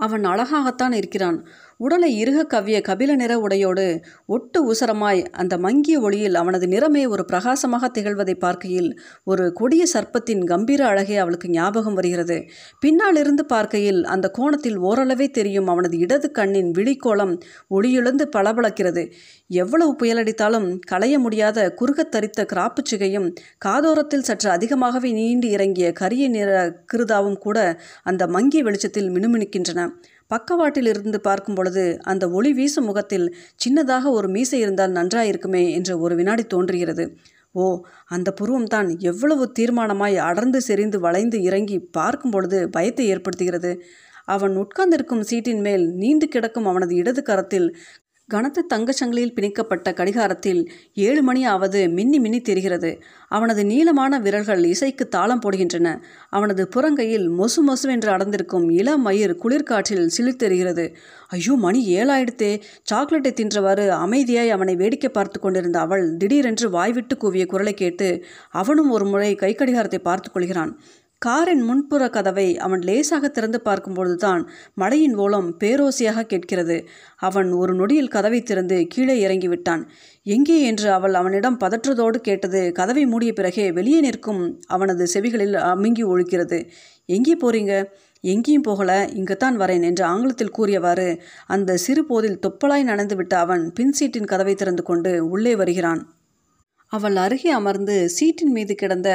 அவன் 0.00 0.24
அழகாகத்தான் 0.24 0.92
இருக்கிறான். 0.92 1.38
உடலை 1.78 2.18
இறுக 2.18 2.46
கவ்விய 2.46 2.82
கபில 2.88 3.14
நிற 3.14 3.38
உடையோடு 3.38 4.00
ஒட்டு 4.26 4.72
உசரமாய் 4.72 5.26
அந்த 5.30 5.58
மங்கிய 5.58 6.00
ஒளியில் 6.00 6.34
அவனது 6.34 6.66
நிறமே 6.66 7.08
ஒரு 7.08 7.24
பிரகாசமாக 7.24 7.90
திகழ்வதை 7.94 8.34
பார்க்கையில் 8.34 9.00
ஒரு 9.24 9.52
கொடிய 9.52 9.86
சர்ப்பத்தின் 9.94 10.44
கம்பீர 10.44 10.86
அழகே 10.86 11.16
அவளுக்கு 11.16 11.50
ஞாபகம் 11.50 11.94
வருகிறது. 11.94 12.44
பின்னால் 12.80 13.16
இருந்து 13.16 13.44
பார்க்கையில் 13.44 14.04
அந்த 14.04 14.30
கோணத்தில் 14.30 14.76
ஓரளவே 14.76 15.30
தெரியும் 15.30 15.68
அவனது 15.68 15.98
இடது 15.98 16.30
கண்ணின் 16.30 16.70
விழிக்கோளம் 16.70 17.40
ஒளியிழந்து 17.70 18.28
பளபளக்கிறது. 18.36 19.10
எவ்வளவு 19.48 19.96
புயலடித்தாலும் 20.02 20.78
களைய 20.86 21.18
முடியாத 21.18 21.74
குறுகத் 21.74 22.10
தரித்த 22.10 22.44
கிராப்புச் 22.44 22.94
சிகையும் 22.94 23.34
காதோரத்தில் 23.58 24.22
சற்று 24.22 24.50
அதிகமாகவே 24.50 25.12
நீண்டு 25.12 25.48
இறங்கிய 25.48 25.92
கரிய 25.92 26.28
நிற 26.28 26.80
கிருதாவும் 26.92 27.36
கூட 27.36 27.80
அந்த 28.02 28.26
மங்கிய 28.26 28.62
வெளிச்சத்தில் 28.62 29.10
மினுமினுக்கின்றன. 29.10 29.90
பக்கவாட்டில் 30.30 30.86
இருந்து 30.86 31.18
பார்க்கும் 31.20 31.54
பொழுது 31.54 31.84
அந்த 32.02 32.24
ஒளி 32.30 32.50
வீசும் 32.52 32.84
முகத்தில் 32.84 33.26
சின்னதாக 33.64 34.10
ஒரு 34.10 34.28
மீசை 34.28 34.58
இருந்தால் 34.60 34.92
நன்றாயிருக்குமே 34.92 35.62
என்று 35.70 35.94
ஒரு 36.00 36.14
வினாடி 36.16 36.44
தோன்றுகிறது. 36.46 37.04
ஓ 37.54 37.64
அந்த 38.06 38.28
புருவம்தான் 38.40 38.88
எவ்வளவு 39.02 39.44
தீர்மானமாய் 39.58 40.16
அடர்ந்து 40.20 40.60
செறிந்து 40.60 40.98
வளைந்து 41.00 41.38
இறங்கி 41.42 41.78
பார்க்கும் 41.90 42.30
பொழுது 42.30 42.58
பயத்தை 42.70 43.06
ஏற்படுத்துகிறது. 43.14 43.72
அவன் 44.26 44.54
உட்கார்ந்திருக்கும் 44.56 45.22
சீட்டின் 45.22 45.60
மேல் 45.60 45.84
நீண்டு 45.94 46.26
கிடக்கும் 46.28 46.66
அவனது 46.66 46.94
இடது 46.94 47.22
கரத்தில் 47.22 47.68
கனத்த 48.28 48.64
தங்கச் 48.72 48.98
சங்கிலியில் 49.00 49.34
பிணைக்கப்பட்ட 49.36 49.92
கடிகாரத்தில் 49.92 50.60
ஏழு 51.04 51.20
மணி 51.22 51.42
ஆவது 51.44 51.80
மின்னி 51.88 52.18
மின்னி 52.18 52.40
தெரிகிறது. 52.40 52.90
அவனது 53.28 53.62
நீளமான 53.64 54.18
விரல்கள் 54.18 54.62
இசைக்கு 54.64 55.04
தாளம் 55.08 55.42
போடுகின்றன. 55.44 55.86
அவனது 56.30 56.64
புறங்கையில் 56.76 57.26
மொசு 57.38 57.62
மொசுவென்று 57.68 58.10
அடர்ந்திருக்கும் 58.14 58.66
இளம் 58.70 59.02
மயிர் 59.06 59.34
குளிர்காற்றில் 59.36 60.10
சிலிர்த்தெறிகிறது 60.16 60.86
ஐயோ 61.28 61.56
மணி 61.56 61.80
ஏழாயிடுத்தே 61.96 62.52
சாக்லேட்டை 62.82 63.32
தின்றவாறு 63.40 63.86
அமைதியாய் 64.04 64.54
அவனை 64.58 64.76
வேடிக்கை 64.76 65.10
பார்த்து 65.10 65.40
கொண்டிருந்த 65.40 65.78
அவள் 65.78 66.06
திடீரென்று 66.16 66.68
வாய்விட்டு 66.70 67.16
கூவிய 67.16 67.46
குரலை 67.46 67.74
கேட்டு 67.74 68.10
அவனும் 68.62 68.90
ஒரு 68.90 69.04
முறை 69.04 69.34
கை 69.34 69.52
கடிகாரத்தை 69.54 69.98
பார்த்து 69.98 70.30
கொள்கிறான். 70.30 70.72
காரின் 71.18 71.60
முன்புற 71.60 72.10
கதவை 72.10 72.58
அவன் 72.58 72.80
லேசாக 72.80 73.28
திறந்து 73.28 73.60
பார்க்கும்பொழுதுதான் 73.64 74.46
மழையின் 74.74 75.14
ஓலம் 75.14 75.56
பேரோசியாக 75.58 76.22
கேட்கிறது. 76.22 76.88
அவன் 77.16 77.52
ஒரு 77.52 77.74
நொடியில் 77.74 78.08
கதவை 78.08 78.42
திறந்து 78.42 78.86
கீழே 78.86 79.26
இறங்கிவிட்டான். 79.26 79.82
எங்கே? 80.22 80.62
என்று 80.62 80.92
அவள் 80.92 81.14
அவனிடம் 81.14 81.58
பதற்றத்தோடு 81.58 82.16
கேட்டது 82.16 82.72
கதவை 82.72 83.06
மூடிய 83.06 83.32
பிறகே 83.32 83.72
வெளியே 83.72 84.00
நிற்கும் 84.00 84.60
அவனது 84.66 85.06
செவிகளில் 85.14 85.54
அமுங்கி 85.54 86.04
ஒழுக்கிறது 86.04 86.68
எங்கே 87.06 87.36
போறீங்க? 87.36 87.84
எங்கேயும் 88.20 88.62
போகல. 88.62 89.08
இங்குத்தான் 89.12 89.60
வரேன் 89.60 89.84
என்று 89.84 90.04
ஆங்கிலத்தில் 90.04 90.50
கூறியவாறு 90.50 91.20
அந்த 91.46 91.76
சிறு 91.76 92.04
போதில் 92.04 92.38
தொப்பலாய் 92.46 92.88
நனைந்துவிட்ட 92.90 93.34
அவன் 93.34 93.72
பின் 93.74 93.92
சீட்டின் 93.92 94.24
கதவை 94.24 94.54
திறந்து 94.54 94.82
கொண்டு 94.82 95.28
உள்ளே 95.28 95.56
வருகிறான். 95.56 96.02
அவள் 96.92 97.16
அருகே 97.16 97.50
அமர்ந்து 97.50 97.94
சீட்டின் 98.08 98.52
மீது 98.52 98.74
கிடந்த 98.74 99.08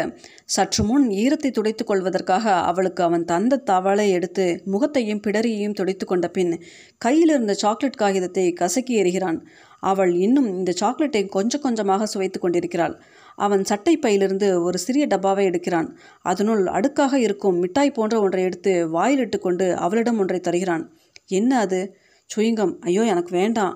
சற்று 0.45 0.83
முன் 0.83 1.05
ஈரத்தை 1.21 1.49
துடைத்துக் 1.51 1.87
கொள்வதற்காக 1.87 2.45
அவளுக்கு 2.69 3.03
அவன் 3.03 3.25
தந்த 3.25 3.57
தவளை 3.57 4.05
எடுத்து 4.11 4.45
முகத்தையும் 4.65 5.21
பிடரியையும் 5.27 5.73
துடைத்து 5.73 6.05
கொண்ட 6.05 6.27
பின் 6.27 6.53
கையில் 6.97 7.29
இருந்த 7.29 7.53
சாக்லேட் 7.53 7.95
காகிதத்தை 7.95 8.53
கசக்கி 8.53 8.95
எறிகிறான். 9.01 9.39
அவள் 9.83 10.13
இன்னும் 10.15 10.49
இந்த 10.57 10.71
சாக்லேட்டை 10.71 11.23
கொஞ்சம் 11.27 11.61
கொஞ்சமாக 11.61 12.05
சுவைத்து 12.05 12.39
கொண்டிருக்கிறாள். 12.39 12.95
அவன் 13.35 13.63
சட்டை 13.63 13.97
பையிலிருந்து 13.97 14.49
ஒரு 14.63 14.77
சிறிய 14.77 15.05
டப்பாவை 15.05 15.45
எடுக்கிறான். 15.49 15.89
அதனுள் 16.21 16.63
அடுக்காக 16.67 17.13
இருக்கும் 17.13 17.59
மிட்டாய் 17.59 17.91
போன்ற 17.91 18.21
ஒன்றை 18.21 18.43
எடுத்து 18.43 18.73
வாயிலிட்டு 18.89 19.39
கொண்டு 19.39 19.67
அவளிடம் 19.75 20.19
ஒன்றை 20.19 20.39
தருகிறான். 20.39 20.85
என்ன 21.25 21.57
அது? 21.57 21.81
சுயங்கம். 22.29 22.75
ஐயோ 22.81 23.03
எனக்கு 23.03 23.33
வேண்டாம். 23.35 23.75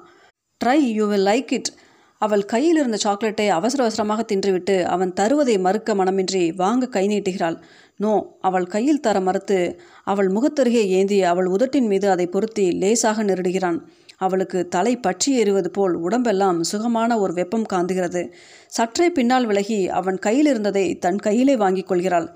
Try 0.62 0.80
you 0.98 1.06
will 1.08 1.27
like 1.27 1.51
it 1.54 1.72
அவள் 2.21 2.43
கையில் 2.45 2.77
இருந்த 2.77 2.97
சாக்லேட்டை 2.97 3.47
அவசர 3.50 3.83
அவசரமாக 3.83 4.21
தின்றுவிட்டு 4.31 4.75
அவன் 4.83 5.12
தருவதை 5.19 5.55
மறுக்க 5.59 5.95
மனமின்றி 5.95 6.43
வாங்க 6.55 6.88
கை 6.88 7.03
நீட்டுகிறாள். 7.07 7.57
நோ 7.95 8.13
அவள் 8.41 8.65
கையில் 8.65 9.00
தர 9.00 9.17
மறுத்து 9.19 9.59
அவள் 10.03 10.29
முகத்தருகே 10.29 10.83
ஏந்தி 10.97 11.19
அவள் 11.24 11.47
உதட்டின் 11.47 11.88
மீது 11.88 12.09
அதை 12.09 12.27
பொருத்தி 12.27 12.65
லேசாக 12.71 13.24
நெருடுகிறான். 13.24 13.79
அவளுக்கு 14.17 14.59
தலை 14.67 14.93
பற்றி 14.97 15.31
எறிவது 15.39 15.69
போல் 15.71 15.95
உடம்பெல்லாம் 15.95 16.59
சுகமான 16.63 17.19
ஒரு 17.19 17.33
வெப்பம் 17.33 17.65
காந்துகிறது. 17.74 18.21
சற்றே 18.67 19.07
பின்னால் 19.09 19.45
விலகி 19.45 19.79
அவன் 19.89 20.17
கையில் 20.19 20.45
இருந்ததை 20.45 20.86
தன் 20.97 21.19
கையிலே 21.19 21.55
வாங்கிக் 21.55 21.88
கொள்கிறாள். 21.88 22.27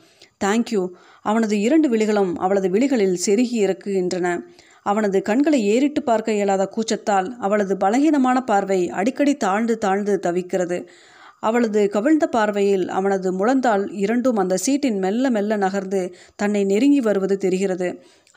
தேங்க்யூ 0.43 0.81
அவனது 1.25 1.55
இரண்டு 1.59 1.87
விழிகளும் 1.89 2.31
அவளது 2.35 2.67
விழிகளில் 2.69 3.17
செருகி 3.25 3.57
இறக்குகின்றன. 3.65 4.27
அவனது 4.85 5.21
கண்களை 5.21 5.59
ஏறிட்டு 5.65 6.03
பார்க்க 6.03 6.33
இயலாத 6.33 6.63
கூச்சத்தால் 6.65 7.27
அவளது 7.37 7.75
பலகீனமான 7.75 8.37
பார்வை 8.41 8.79
அடிக்கடி 8.89 9.33
தாழ்ந்து 9.35 9.77
தாழ்ந்து 9.77 10.19
தவிக்கிறது. 10.23 10.77
அவளது 11.39 11.81
கவிழ்ந்த 11.89 12.25
பார்வையில் 12.27 12.85
அவனது 12.89 13.29
முழந்தால் 13.31 13.83
இரண்டும் 13.93 14.35
அந்த 14.35 14.55
சீட்டின் 14.57 14.99
மெல்ல 14.99 15.29
மெல்ல 15.29 15.55
நகர்ந்து 15.55 16.01
தன்னை 16.35 16.63
நெருங்கி 16.63 16.99
வருவது 16.99 17.37
தெரிகிறது. 17.37 17.87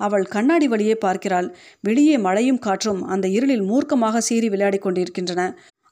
அவள் 0.00 0.24
கண்ணாடி 0.24 0.68
வழியே 0.68 0.94
பார்க்கிறாள். 0.94 1.48
வெளியே 1.80 2.18
மழையும் 2.18 2.58
காற்றும் 2.58 3.02
அந்த 3.04 3.28
இருளில் 3.28 3.64
மூர்க்கமாக 3.70 4.18
சீறி 4.18 4.48
விளையாடி 4.48 4.78
கொண்டிருக்கின்றன. 4.78 5.42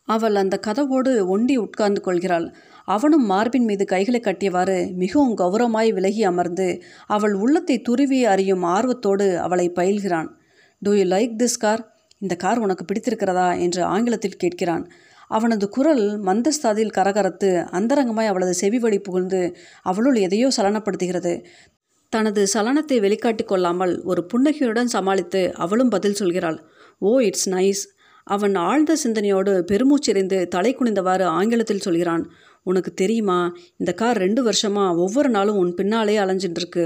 அவள் 0.09 0.35
அந்த 0.35 0.55
கதவோடு 0.67 1.27
ஒண்டி 1.27 1.57
உட்கார்ந்து 1.57 2.01
கொள்கிறாள். 2.01 2.47
அவனும் 2.85 3.27
மார்பின் 3.27 3.65
மீது 3.65 3.85
கைகளை 3.85 4.21
கட்டியவாறு 4.25 4.79
மிகவும் 4.95 5.35
கௌரவமாய் 5.37 5.91
விலகி 5.93 6.23
அமர்ந்து 6.23 6.69
அவள் 7.07 7.35
உள்ளத்தை 7.35 7.77
துருவி 7.81 8.21
அறியும் 8.25 8.65
ஆர்வத்தோடு 8.77 9.27
அவளை 9.39 9.67
பயில்கிறான். 9.71 10.31
Do 10.83 10.93
you 10.93 11.05
like 11.05 11.33
this 11.39 11.59
car 11.59 11.83
இந்த 12.19 12.35
கார் 12.35 12.59
உனக்கு 12.59 12.85
பிடித்திருக்கிறதா? 12.85 13.49
என்று 13.61 13.83
ஆங்கிலத்தில் 13.85 14.41
கேட்கிறான். 14.43 14.85
அவனது 15.29 15.69
குரல் 15.69 16.03
மந்தஸ்தாதில் 16.23 16.93
கரகரத்து 16.97 17.51
அந்தரங்கமாய் 17.71 18.27
அவளது 18.27 18.55
செவி 18.55 18.79
வழி 18.79 18.99
புகுந்து 18.99 19.57
அவளுள் 19.83 20.15
எதையோ 20.15 20.49
சலனப்படுத்துகிறது. 20.57 21.33
தனது 22.13 22.43
சலனத்தை 22.55 22.97
வெளிக்காட்டி 23.01 23.45
கொள்ளாமல் 23.45 23.95
ஒரு 24.03 24.23
புன்னகையுடன் 24.25 24.87
சமாளித்து 24.87 25.43
அவளும் 25.55 25.89
பதில் 25.89 26.19
சொல்கிறாள். 26.21 26.59
ஓ 26.99 27.13
இட்ஸ் 27.19 27.49
நைஸ் 27.51 27.83
அவன் 28.27 28.55
ஆழ்ந்த 28.55 28.97
சிந்தனையோடு 28.97 29.65
பெருமூச்செறிந்து 29.73 30.41
தலை 30.47 30.73
குனிந்தவாறு 30.77 31.25
ஆங்கிலத்தில் 31.39 31.79
சொல்கிறான். 31.79 32.25
உனக்கு 32.63 32.95
தெரியுமா? 32.95 33.39
இந்த 33.77 33.93
கார் 33.93 34.17
ரெண்டு 34.17 34.43
வருஷமாக 34.43 34.97
ஒவ்வொரு 34.97 35.29
நாளும் 35.29 35.57
உன் 35.57 35.75
பின்னாலே 35.75 36.19
அலைஞ்சிட்டு 36.19 36.61
இருக்கு 36.63 36.85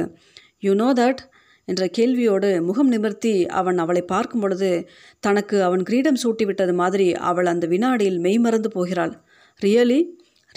யூ 0.61 0.75
நோ 0.75 0.93
தட் 0.93 1.21
என்ற 1.69 1.91
கேள்வியோடு 1.99 2.63
முகம் 2.63 2.89
நிமிர்த்தி 2.89 3.47
அவன் 3.47 3.79
அவளை 3.79 4.03
பார்க்கும் 4.03 4.41
பொழுது 4.41 4.89
தனக்கு 5.21 5.63
அவன் 5.63 5.83
கிரீடம் 5.83 6.17
சூட்டிவிட்டது 6.23 6.75
மாதிரி 6.75 7.13
அவள் 7.15 7.47
அந்த 7.47 7.67
வினாடியில் 7.67 8.19
மெய்மறந்து 8.19 8.71
போகிறாள். 8.71 9.15
ரியலி? 9.63 10.05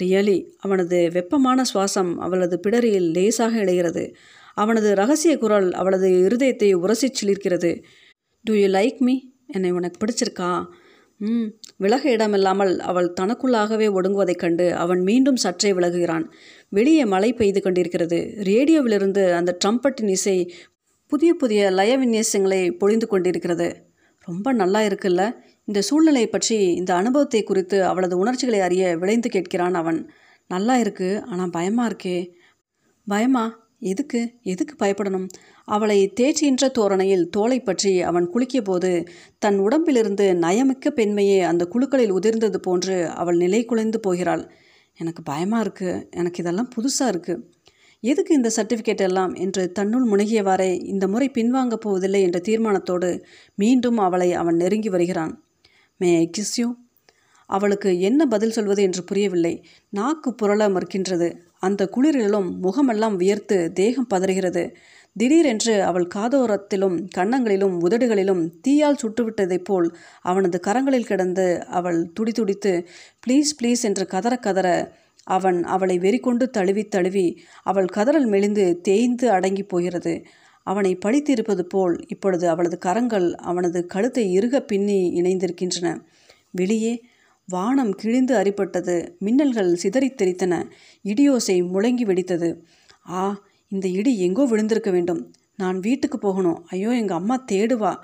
ரியலி? 0.02 0.50
அவனது 0.58 1.10
வெப்பமான 1.12 1.62
சுவாசம் 1.74 2.14
அவளது 2.16 2.60
பிடரியில் 2.66 3.10
லேசாக 3.12 3.64
இழைகிறது. 3.64 4.14
அவனது 4.54 4.94
ரகசிய 4.94 5.38
குரல் 5.38 5.72
அவளது 5.72 6.08
இருதயத்தை 6.08 6.74
உரசிச் 6.74 7.16
சிலிர்க்கிறது. 7.22 7.82
டு 8.44 8.54
யூ 8.54 8.66
லைக் 8.66 8.98
மீ 8.98 9.20
என்னை 9.46 9.70
உனக்கு 9.70 10.06
பிடிச்சிருக்கா? 10.06 10.66
ம். 11.18 11.46
விலக 11.76 12.10
இடமில்லாமல் 12.10 12.80
அவள் 12.80 13.14
தனக்குள்ளாகவே 13.20 13.86
ஒடுங்குவதைக் 13.88 14.38
கண்டு 14.38 14.74
அவன் 14.74 15.00
மீண்டும் 15.00 15.36
சற்றே 15.36 15.72
விலகுகிறான். 15.72 16.24
வெளியே 16.68 17.04
மழை 17.04 17.32
பெய்து 17.32 17.62
கொண்டிருக்கிறது. 17.62 18.34
ரேடியோவிலிருந்து 18.42 19.32
அந்த 19.32 19.56
ட்ரம்பட்டின் 19.64 20.08
இசை 20.08 20.52
புதிய 21.10 21.30
புதிய 21.34 21.70
லய 21.70 21.92
விநியாசங்களை 21.98 22.60
பொழிந்து 22.78 23.06
கொண்டிருக்கிறது. 23.06 23.68
ரொம்ப 24.26 24.52
நல்லா 24.52 24.80
இருக்குல்ல? 24.80 25.22
இந்த 25.64 25.80
சூழ்நிலை 25.80 26.22
பற்றி 26.26 26.58
இந்த 26.74 26.92
அனுபவத்தை 26.94 27.40
குறித்து 27.42 27.78
அவளது 27.84 28.14
உணர்ச்சிகளை 28.18 28.60
அறிய 28.60 28.84
விளைந்து 28.98 29.28
கேட்கிறான் 29.28 29.74
அவன். 29.74 29.98
நல்லா 30.50 30.74
இருக்கு 30.78 31.08
ஆனால் 31.26 31.50
பயமா 31.50 31.84
இருக்கே. 31.88 32.18
பயமா? 33.06 33.44
எதுக்கு? 33.92 34.20
எதுக்கு 34.42 34.74
பயப்படணும்? 34.78 35.26
அவளை 35.68 35.98
தேற்றின்ற 36.20 36.64
தோரணையில் 36.70 37.28
தோலை 37.28 37.58
பற்றி 37.60 37.92
அவன் 38.02 38.26
குளிக்கிய 38.34 38.60
போது 38.60 38.90
தன் 39.38 39.58
உடம்பிலிருந்து 39.58 40.26
நயமிக்க 40.46 40.90
பெண்மையே 40.90 41.38
அந்த 41.40 41.64
குழுக்களில் 41.64 42.16
உதிர்ந்தது 42.18 42.56
போன்று 42.56 42.96
அவள் 43.20 43.36
நிலை 43.36 43.62
குலைந்து 43.64 44.00
போகிறாள். 44.00 44.44
எனக்கு 44.98 45.22
பயமாக 45.22 45.64
இருக்குது 45.64 46.00
எனக்கு 46.10 46.40
இதெல்லாம் 46.42 46.72
புதுசாக 46.76 47.12
இருக்குது 47.12 47.42
எதுக்கு 48.02 48.34
இந்த 48.34 48.50
சர்டிஃபிகேட் 48.56 49.02
எல்லாம் 49.02 49.34
என்று 49.34 49.72
தன்னுள் 49.72 50.06
முனகியவாறே 50.10 50.70
இந்த 50.84 51.08
முறை 51.08 51.30
பின்வாங்கப் 51.34 51.84
போவதில்லை 51.84 52.22
என்ற 52.22 52.38
தீர்மானத்தோடு 52.48 53.22
மீண்டும் 53.54 53.98
அவளை 53.98 54.32
அவன் 54.32 54.56
நெருங்கி 54.56 54.88
வருகிறான். 54.88 55.44
மே 55.96 56.16
ஐ 56.16 56.30
கிஸ் 56.38 56.54
யூ 56.56 56.68
அவளுக்கு 57.46 58.00
என்ன 58.00 58.26
பதில் 58.26 58.50
சொல்வது 58.50 58.82
என்று 58.82 59.04
புரியவில்லை. 59.04 59.64
நாக்கு 59.90 60.34
புரள 60.42 60.66
மறுக்கின்றது. 60.74 61.28
அந்த 61.58 61.88
குளிரிலும் 61.96 62.48
முகமெல்லாம் 62.60 63.16
வியர்த்து 63.16 63.72
தேகம் 63.72 64.10
பதறுகிறது. 64.14 64.62
திடீரென்று 65.16 65.82
அவள் 65.82 66.08
காதோரத்திலும் 66.14 66.96
கன்னங்களிலும் 67.16 67.76
உதடுகளிலும் 67.86 68.42
தீயால் 68.68 69.00
சுட்டுவிட்டதைப் 69.02 69.64
போல் 69.64 69.88
அவனது 70.22 70.60
கரங்களில் 70.66 71.08
கிடந்து 71.10 71.46
அவள் 71.68 72.12
துடிதுடித்து 72.12 72.72
ப்ளீஸ் 73.26 73.50
ப்ளீஸ் 73.60 73.82
என்று 73.82 74.06
கதற 74.06 74.36
கதற 74.36 74.68
அவன் 75.24 75.64
அவளை 75.64 75.98
வெறிக்கொண்டு 75.98 76.42
தழுவி 76.50 76.84
தழுவி 76.84 77.40
அவள் 77.62 77.84
கதறல் 77.84 78.26
மெலிந்து 78.26 78.80
தேய்ந்து 78.80 79.30
அடங்கி 79.30 79.62
போகிறது. 79.62 80.24
அவனை 80.62 80.98
படித்திருப்பது 81.06 81.60
போல் 81.60 82.04
இப்பொழுது 82.08 82.48
அவளது 82.48 82.78
கரங்கள் 82.78 83.34
அவனது 83.34 83.86
கழுத்தை 83.86 84.32
இறுக 84.38 84.60
பின்னி 84.60 85.20
இணைந்திருக்கின்றன. 85.22 86.00
வெளியே 86.50 87.02
வானம் 87.46 87.92
கிழிந்து 87.92 88.36
அரிப்பட்டது. 88.36 89.08
மின்னல்கள் 89.24 89.72
சிதறித் 89.72 90.22
தெரித்தன 90.22 90.70
இடியோசை 91.04 91.68
முழங்கி 91.68 92.04
வெடித்தது. 92.04 92.60
ஆ 93.08 93.42
இந்த 93.68 93.88
இடி 93.88 94.18
எங்கோ 94.18 94.44
விழுந்திருக்க 94.44 94.90
வேண்டும். 94.90 95.32
நான் 95.56 95.80
வீட்டுக்கு 95.80 96.18
போகணும். 96.18 96.64
ஐயோ 96.68 96.90
எங்கள் 96.90 97.16
அம்மா 97.16 97.44
தேடுவா 97.52 97.96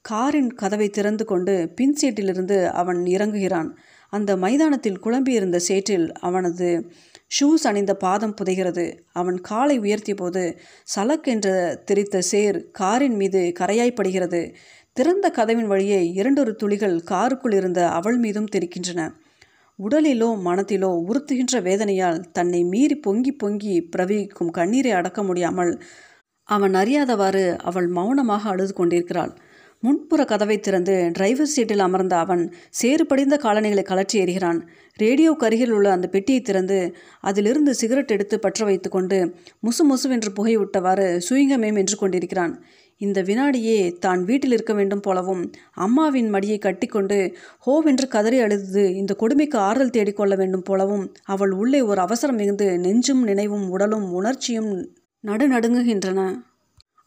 காரின் 0.00 0.54
கதவை 0.54 0.88
திறந்து 0.88 1.24
கொண்டு 1.24 1.72
பின் 1.76 1.96
சீட்டிலிருந்து 2.00 2.66
அவன் 2.66 2.96
இறங்குகிறான். 2.96 3.68
அந்த 4.12 4.36
மைதானத்தில் 4.36 5.00
குழம்பியிருந்த 5.04 5.56
சேற்றில் 5.68 6.12
அவனது 6.12 6.68
ஷூஸ் 7.36 7.64
அணிந்த 7.64 7.94
பாதம் 7.94 8.34
புதைகிறது. 8.34 8.84
அவன் 9.12 9.40
காலை 9.40 9.80
உயர்த்திய 9.80 10.14
போது 10.14 10.42
சலக் 10.96 11.22
என்ற 11.22 11.48
தெரித்த 11.84 12.20
சேர் 12.20 12.70
காரின் 12.70 13.16
மீது 13.16 13.52
கரையாய்ப்படுகிறது 13.60 14.54
திறந்த 14.92 15.30
கதவின் 15.30 15.66
வழியே 15.66 16.00
இரண்டொரு 16.12 16.52
துளிகள் 16.54 16.96
காருக்குள் 17.10 17.54
இருந்த 17.54 17.80
அவள் 17.88 18.18
மீதும் 18.18 18.52
தெரிக்கின்றன 18.56 19.02
உடலிலோ 19.78 20.28
மனத்திலோ 20.44 20.90
உறுத்துகின்ற 21.08 21.60
வேதனையால் 21.62 22.20
தன்னை 22.32 22.64
மீறி 22.64 22.96
பொங்கி 22.96 23.32
பொங்கி 23.32 23.74
பிரவிக்கும் 23.82 24.50
கண்ணீரை 24.50 24.92
அடக்க 24.92 25.22
முடியாமல் 25.22 25.72
அவன் 26.48 26.74
அறியாதவாறு 26.74 27.44
அவள் 27.58 27.86
மௌனமாக 27.86 28.48
அழுது 28.48 28.72
கொண்டிருக்கிறாள். 28.72 29.32
முன்புற 29.82 30.20
கதவை 30.24 30.54
திறந்து 30.58 30.94
டிரைவர் 31.16 31.50
சீட்டில் 31.52 31.82
அமர்ந்த 31.84 32.14
அவன் 32.18 32.42
சேறு 32.78 33.04
படிந்த 33.06 33.34
காலணிகளை 33.36 33.84
கலற்றி 33.86 34.16
எறிகிறான். 34.22 34.58
ரேடியோ 34.98 35.32
கருகில் 35.42 35.72
உள்ள 35.76 35.88
அந்த 35.92 36.06
பெட்டியை 36.08 36.40
திறந்து 36.40 36.78
அதிலிருந்து 37.20 37.72
சிகரெட் 37.74 38.14
எடுத்து 38.16 38.38
பற்ற 38.38 38.64
வைத்து 38.64 38.90
கொண்டு 38.90 39.18
முசு 39.66 39.84
முசுவென்று 39.90 40.32
புகை 40.38 40.54
விட்டவாறு 40.56 41.06
சுயங்கமே 41.28 41.70
மென்று 41.76 41.98
கொண்டிருக்கிறான். 41.98 42.54
இந்த 43.00 43.18
வினாடியே 43.22 43.78
தான் 44.04 44.22
வீட்டில் 44.24 44.54
இருக்க 44.56 44.72
வேண்டும் 44.74 45.04
போலவும் 45.06 45.42
அம்மாவின் 45.86 46.32
மடியை 46.34 46.58
கட்டிக்கொண்டு 46.58 47.18
ஹோவென்று 47.66 48.08
கதறி 48.08 48.40
அழுது 48.46 48.84
இந்த 49.02 49.14
கொடுமைக்கு 49.14 49.58
ஆறுதல் 49.68 49.94
தேடிக்கொள்ள 49.96 50.34
வேண்டும் 50.42 50.66
போலவும் 50.70 51.06
அவள் 51.34 51.54
உள்ளே 51.62 51.82
ஒரு 51.90 52.00
அவசரம் 52.06 52.40
மிகுந்து 52.42 52.68
நெஞ்சும் 52.86 53.24
நினைவும் 53.30 53.66
உடலும் 53.70 54.08
உணர்ச்சியும் 54.12 54.72
நடுநடுங்குகின்றன. 55.24 56.20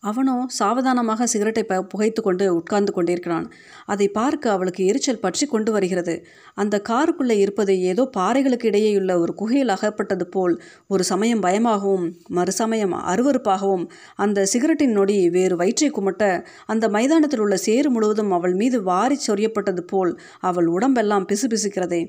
அவனோ 0.03 0.35
சாவதானமாக 0.57 1.25
சிகரெட்டை 1.25 1.63
ப 1.63 1.75
புகைத்து 1.81 2.21
கொண்டு 2.21 2.45
உட்கார்ந்து 2.55 2.91
கொண்டிருக்கிறான். 2.93 3.45
அதை 3.85 4.07
பார்க்க 4.09 4.51
அவளுக்கு 4.51 4.81
எரிச்சல் 4.85 5.19
பற்றி 5.19 5.45
கொண்டு 5.45 5.71
வருகிறது. 5.71 6.15
அந்த 6.55 6.75
காருக்குள்ளே 6.89 7.35
இருப்பது 7.43 7.73
ஏதோ 7.81 8.03
பாறைகளுக்கு 8.17 8.69
இடையேயுள்ள 8.71 9.11
ஒரு 9.19 9.33
குகையில் 9.33 9.73
அகப்பட்டது 9.75 10.27
போல் 10.27 10.55
ஒரு 10.87 11.03
சமயம் 11.03 11.39
பயமாகவும் 11.39 12.05
மறுசமயம் 12.35 12.95
அருவறுப்பாகவும் 13.13 13.85
அந்த 14.15 14.47
சிகரெட்டின் 14.53 14.97
நொடி 14.99 15.19
வேறு 15.29 15.55
வயிற்றை 15.55 15.91
குமட்ட 15.91 16.23
அந்த 16.65 16.87
மைதானத்தில் 16.89 17.39
உள்ள 17.39 17.57
சேறு 17.67 17.89
முழுவதும் 17.89 18.31
அவள் 18.31 18.53
மீது 18.53 18.79
வாரி 18.83 19.19
சொரியப்பட்டது 19.27 19.85
போல் 19.85 20.13
அவள் 20.41 20.67
உடம்பெல்லாம் 20.67 21.29
பிசுபிசுக்கிறதே. 21.31 22.03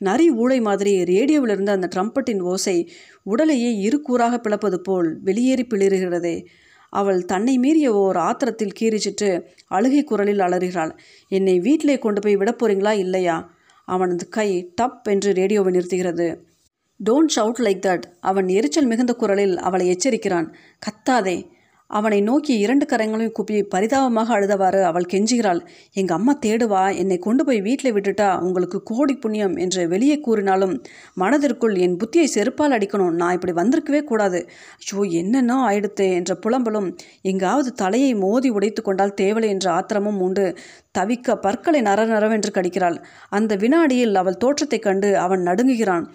நரி 0.00 0.26
ஊழை 0.42 0.60
மாதிரி 0.60 0.92
ரேடியோவிலிருந்து 1.04 1.72
அந்த 1.76 1.88
ட்ரம்பட்டின் 1.94 2.42
ஓசை 2.42 2.78
உடலையே 3.22 3.70
இரு 3.86 3.98
கூறாக 4.08 4.34
பிளப்பது 4.38 4.78
போல் 4.80 5.08
வெளியேறி 5.22 5.64
பிளிருகிறதே 5.64 6.36
அவள் 6.88 7.24
தன்னை 7.24 7.58
மீறிய 7.58 7.94
ஓர் 7.94 8.16
ஆத்திரத்தில் 8.16 8.72
கீறிச்சிட்டு 8.80 9.42
அழுகை 9.66 10.04
குரலில் 10.04 10.38
அலறுகிறாள். 10.38 10.96
என்னை 11.28 11.60
வீட்டிலே 11.60 11.98
கொண்டு 11.98 12.20
போய் 12.20 12.36
விடப் 12.36 12.64
போறீங்களா 12.64 12.92
இல்லையா 12.92 13.50
அவனது 13.84 14.28
கை 14.28 14.72
டப் 14.82 15.02
என்று 15.02 15.32
ரேடியோவை 15.32 15.72
நிறுத்துகிறது. 15.72 16.38
டோன்ட் 17.04 17.32
ஷவுட் 17.36 17.58
லைக் 17.58 17.84
தட் 17.86 18.02
அவன் 18.20 18.48
எரிச்சல் 18.48 18.86
மிகுந்த 18.86 19.12
குரலில் 19.12 19.58
அவளை 19.58 19.96
எச்சரிக்கிறான். 19.96 20.52
கத்தாதே. 20.78 21.48
அவனை 21.90 22.20
நோக்கி 22.20 22.58
இரண்டு 22.58 22.86
கரங்களையும் 22.86 23.32
குப்பி 23.38 23.62
பரிதாபமாக 23.62 24.40
அழுதவாறு 24.40 24.82
அவள் 24.82 25.06
கெஞ்சுகிறாள். 25.12 25.66
எங்கள் 25.92 26.16
அம்மா 26.16 26.38
தேடுவா 26.46 26.96
என்னை 26.96 27.18
கொண்டு 27.18 27.44
போய் 27.44 27.60
வீட்டில் 27.60 27.92
விட்டுட்டா 27.92 28.38
உங்களுக்கு 28.38 28.82
கோடி 28.82 29.14
புண்ணியம் 29.14 29.56
என்று 29.56 29.88
வெளியே 29.88 30.20
கூறினாலும் 30.20 30.82
மனதிற்குள் 31.14 31.74
என் 31.74 31.96
புத்தியை 31.96 32.26
செருப்பால் 32.34 32.72
அடிக்கணும் 32.72 33.10
நான் 33.10 33.40
இப்படி 33.40 33.52
வந்திருக்கவே 33.52 34.04
கூடாது. 34.04 34.48
ஐயோ 34.92 35.18
என்னென்னோ 35.18 35.54
ஆயிடுத்து 35.54 36.12
என்ற 36.12 36.34
புலம்பலும் 36.34 36.96
எங்காவது 37.20 37.72
தலையை 37.72 38.14
மோதி 38.14 38.48
உடைத்து 38.48 38.82
கொண்டால் 38.82 39.14
தேவலை 39.20 39.48
என்ற 39.48 39.70
ஆத்திரமும் 39.70 40.20
உண்டு. 40.20 40.54
தவிக்க 40.98 41.34
பற்களை 41.34 41.80
நர 41.80 42.06
நரவென்று 42.06 42.50
கடிக்கிறாள். 42.52 43.04
அந்த 43.30 43.56
வினாடியில் 43.56 44.14
அவள் 44.14 44.36
தோற்றத்தைக் 44.36 44.82
கண்டு 44.82 45.18
அவன் 45.18 45.40
நடுங்குகிறான். 45.40 46.06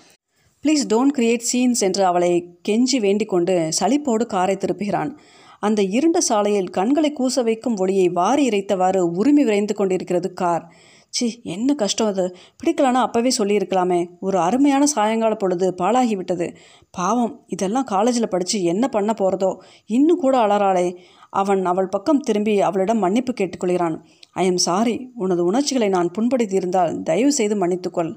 ப்ளீஸ் 0.64 0.86
டோன்ட் 0.94 1.18
கிரியேட் 1.18 1.46
சீன்ஸ் 1.54 1.80
என்று 1.80 2.06
அவளை 2.06 2.60
கெஞ்சி 2.68 3.00
வேண்டிக் 3.00 3.30
கொண்டு 3.30 3.70
சலிப்போடு 3.80 4.26
காரை 4.26 4.58
திருப்புகிறான். 4.58 5.16
அந்த 5.64 5.82
இருண்ட 5.96 6.20
சாலையில் 6.20 6.70
கண்களை 6.70 7.10
கூச 7.20 7.44
வைக்கும் 7.44 7.78
ஒளியை 7.78 8.08
வாரி 8.10 8.44
இறைத்தவாறு 8.50 8.98
உரிமை 8.98 9.44
விரைந்து 9.44 9.74
கொண்டிருக்கிறது 9.76 10.34
கார். 10.34 10.66
சி 11.10 11.26
என்ன 11.44 11.74
கஷ்டம் 11.74 12.08
அது? 12.08 12.26
பிடிக்கலனா 12.60 13.02
அப்போவே 13.06 13.32
சொல்லியிருக்கலாமே. 13.38 14.00
ஒரு 14.20 14.38
அருமையான 14.40 14.86
சாயங்கால 14.86 15.34
பொழுது 15.36 15.68
பாழாகிவிட்டது. 15.78 16.48
பாவம் 16.92 17.34
இதெல்லாம் 17.48 17.84
காலேஜில் 17.84 18.28
படித்து 18.28 18.64
என்ன 18.64 18.88
பண்ண 18.88 19.14
போகிறதோ 19.14 19.52
இன்னும் 19.86 20.20
கூட 20.20 20.38
அலறாளே. 20.38 20.88
அவன் 21.30 21.66
அவள் 21.66 21.94
பக்கம் 21.96 22.20
திரும்பி 22.20 22.62
அவளிடம் 22.62 22.98
மன்னிப்பு 22.98 23.34
கேட்டுக்கொள்கிறான். 23.34 23.98
I 24.34 24.46
am 24.46 24.64
sorry. 24.68 24.96
உனது 25.16 25.44
உணர்ச்சிகளை 25.46 25.90
நான் 25.90 26.12
புண்படுத்தியிருந்தால் 26.20 27.02
தயவு 27.02 27.32
செய்து 27.32 27.56
மன்னித்துக்கொள். 27.56 28.14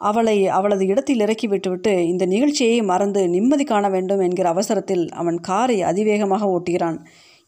அவளை 0.00 0.36
அவளது 0.48 0.86
இடத்தில் 0.86 1.20
இறக்கி 1.20 1.46
விட்டுவிட்டு 1.48 2.06
இந்த 2.06 2.24
நிகழ்ச்சியை 2.26 2.82
மறந்து 2.82 3.28
நிம்மதி 3.28 3.64
காண 3.64 3.88
வேண்டும் 3.88 4.20
என்கிற 4.20 4.48
அவசரத்தில் 4.48 5.08
அவன் 5.10 5.38
காரை 5.40 5.82
அதிவேகமாக 5.82 6.50
ஓட்டுகிறான். 6.56 6.98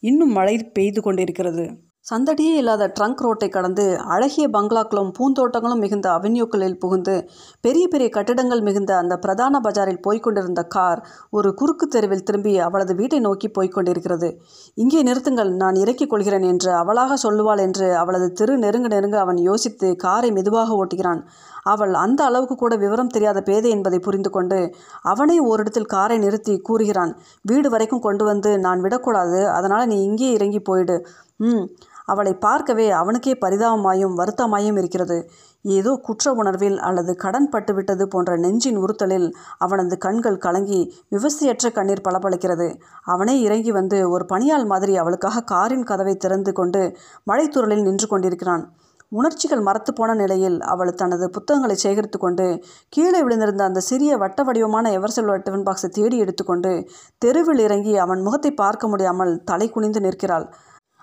இன்னும் 0.03 0.31
மழை 0.31 0.55
பெய்து 0.73 1.01
கொண்டிருக்கிறது. 1.01 1.65
சந்தடியே 2.05 2.53
இல்லாத 2.55 2.83
ட்ரங்க் 2.99 3.21
ரோட்டை 3.21 3.47
கடந்து 3.49 3.83
அழகிய 3.97 4.45
பங்களாக்களும் 4.47 5.11
பூந்தோட்டங்களும் 5.17 5.79
மிகுந்த 5.79 6.07
அவென்யூக்களில் 6.09 6.77
புகுந்து 6.77 7.15
பெரிய 7.61 7.87
பெரிய 7.87 8.07
கட்டிடங்கள் 8.09 8.61
மிகுந்த 8.61 8.91
அந்த 8.97 9.15
பிரதான 9.17 9.59
பஜாரில் 9.59 10.01
போய்க்கொண்டிருந்த 10.07 10.61
கார் 10.67 11.01
ஒரு 11.29 11.53
குறுக்கு 11.53 11.87
தெருவில் 11.87 12.23
திரும்பி 12.23 12.53
அவளது 12.59 12.95
வீட்டை 12.95 13.19
நோக்கி 13.19 13.49
போய்க் 13.49 13.73
கொண்டிருக்கிறது. 13.73 14.29
இங்கே 14.73 15.03
நிறுத்துங்கள் 15.03 15.51
நான் 15.53 15.75
இறக்கிக் 15.75 16.09
கொள்கிறேன் 16.09 16.41
என்று 16.41 16.71
அவளாக 16.73 17.17
சொல்லுவாள் 17.23 17.61
என்று 17.67 17.89
அவளது 17.95 18.29
தெரு 18.31 18.57
நெருங்க 18.57 18.87
நெருங்க 18.87 19.19
அவன் 19.19 19.37
யோசித்து 19.37 19.89
காரை 19.95 20.31
மெதுவாக 20.31 20.85
ஓட்டுகிறான். 20.85 21.21
அவள் 21.63 21.93
அந்த 21.93 22.23
அளவுக்கு 22.23 22.55
கூட 22.55 22.75
விவரம் 22.75 23.07
தெரியாத 23.07 23.41
பேதை 23.41 23.69
என்பதை 23.69 23.99
புரிந்து 23.99 24.29
கொண்டு 24.29 24.59
அவனே 25.01 25.39
ஓரிடத்தில் 25.39 25.85
காரை 25.85 26.17
நிறுத்தி 26.17 26.55
கூறுகிறான் 26.59 27.15
வீடு 27.41 27.69
வரைக்கும் 27.69 27.99
கொண்டு 27.99 28.23
வந்து 28.23 28.59
நான் 28.59 28.81
விடக்கூடாது 28.81 29.49
அதனால் 29.49 29.87
நீ 29.87 30.03
இங்கே 30.03 30.31
இறங்கி 30.31 30.59
போயிடு. 30.59 30.97
ம் 31.37 31.65
அவளை 32.05 32.33
பார்க்கவே 32.33 32.89
அவனுக்கே 32.91 33.33
பரிதாபமாயும் 33.41 34.15
வருத்தமாயும் 34.19 34.77
இருக்கிறது. 34.77 35.17
ஏதோ 35.65 35.91
குற்ற 36.03 36.33
உணர்வில் 36.33 36.77
அல்லது 36.79 37.15
கடன் 37.15 37.49
பட்டுவிட்டது 37.51 38.03
போன்ற 38.03 38.37
நெஞ்சின் 38.37 38.77
உறுத்தலில் 38.77 39.27
அவனது 39.57 39.97
கண்கள் 39.97 40.37
கலங்கி 40.37 40.79
விவசாயற்ற 41.09 41.69
கண்ணீர் 41.69 42.05
பளபளக்கிறது. 42.07 42.67
அவனே 43.03 43.41
இறங்கி 43.41 43.71
வந்து 43.71 44.09
ஒரு 44.09 44.25
பணியாள் 44.25 44.65
மாதிரி 44.65 44.97
அவளுக்காக 44.97 45.41
காரின் 45.41 45.83
கதவை 45.83 46.15
திறந்து 46.17 46.53
கொண்டு 46.53 46.97
மழைத்துறலில் 47.31 47.81
நின்று 47.81 48.07
கொண்டிருக்கிறான். 48.07 48.71
உணர்ச்சிகள் 49.11 49.61
மறத்து 49.61 49.93
போன 49.93 50.13
நிலையில் 50.13 50.57
அவள் 50.61 50.91
தனது 50.93 51.29
புத்தகங்களை 51.29 51.75
சேகரித்து 51.75 52.17
கொண்டு 52.19 52.45
கீழே 52.89 53.21
விழுந்திருந்த 53.21 53.63
அந்த 53.63 53.79
சிறிய 53.79 54.17
வட்ட 54.17 54.43
வடிவமான 54.43 54.91
எவர்செல் 54.99 55.31
டிஃபன் 55.45 55.67
பாக்ஸை 55.67 55.89
தேடி 55.89 56.17
எடுத்துக்கொண்டு 56.17 56.89
தெருவில் 57.17 57.59
இறங்கி 57.59 57.97
அவன் 57.97 58.21
முகத்தை 58.21 58.51
பார்க்க 58.53 58.87
முடியாமல் 58.87 59.43
தலை 59.43 59.69
குனிந்து 59.69 60.01
நிற்கிறாள். 60.01 60.47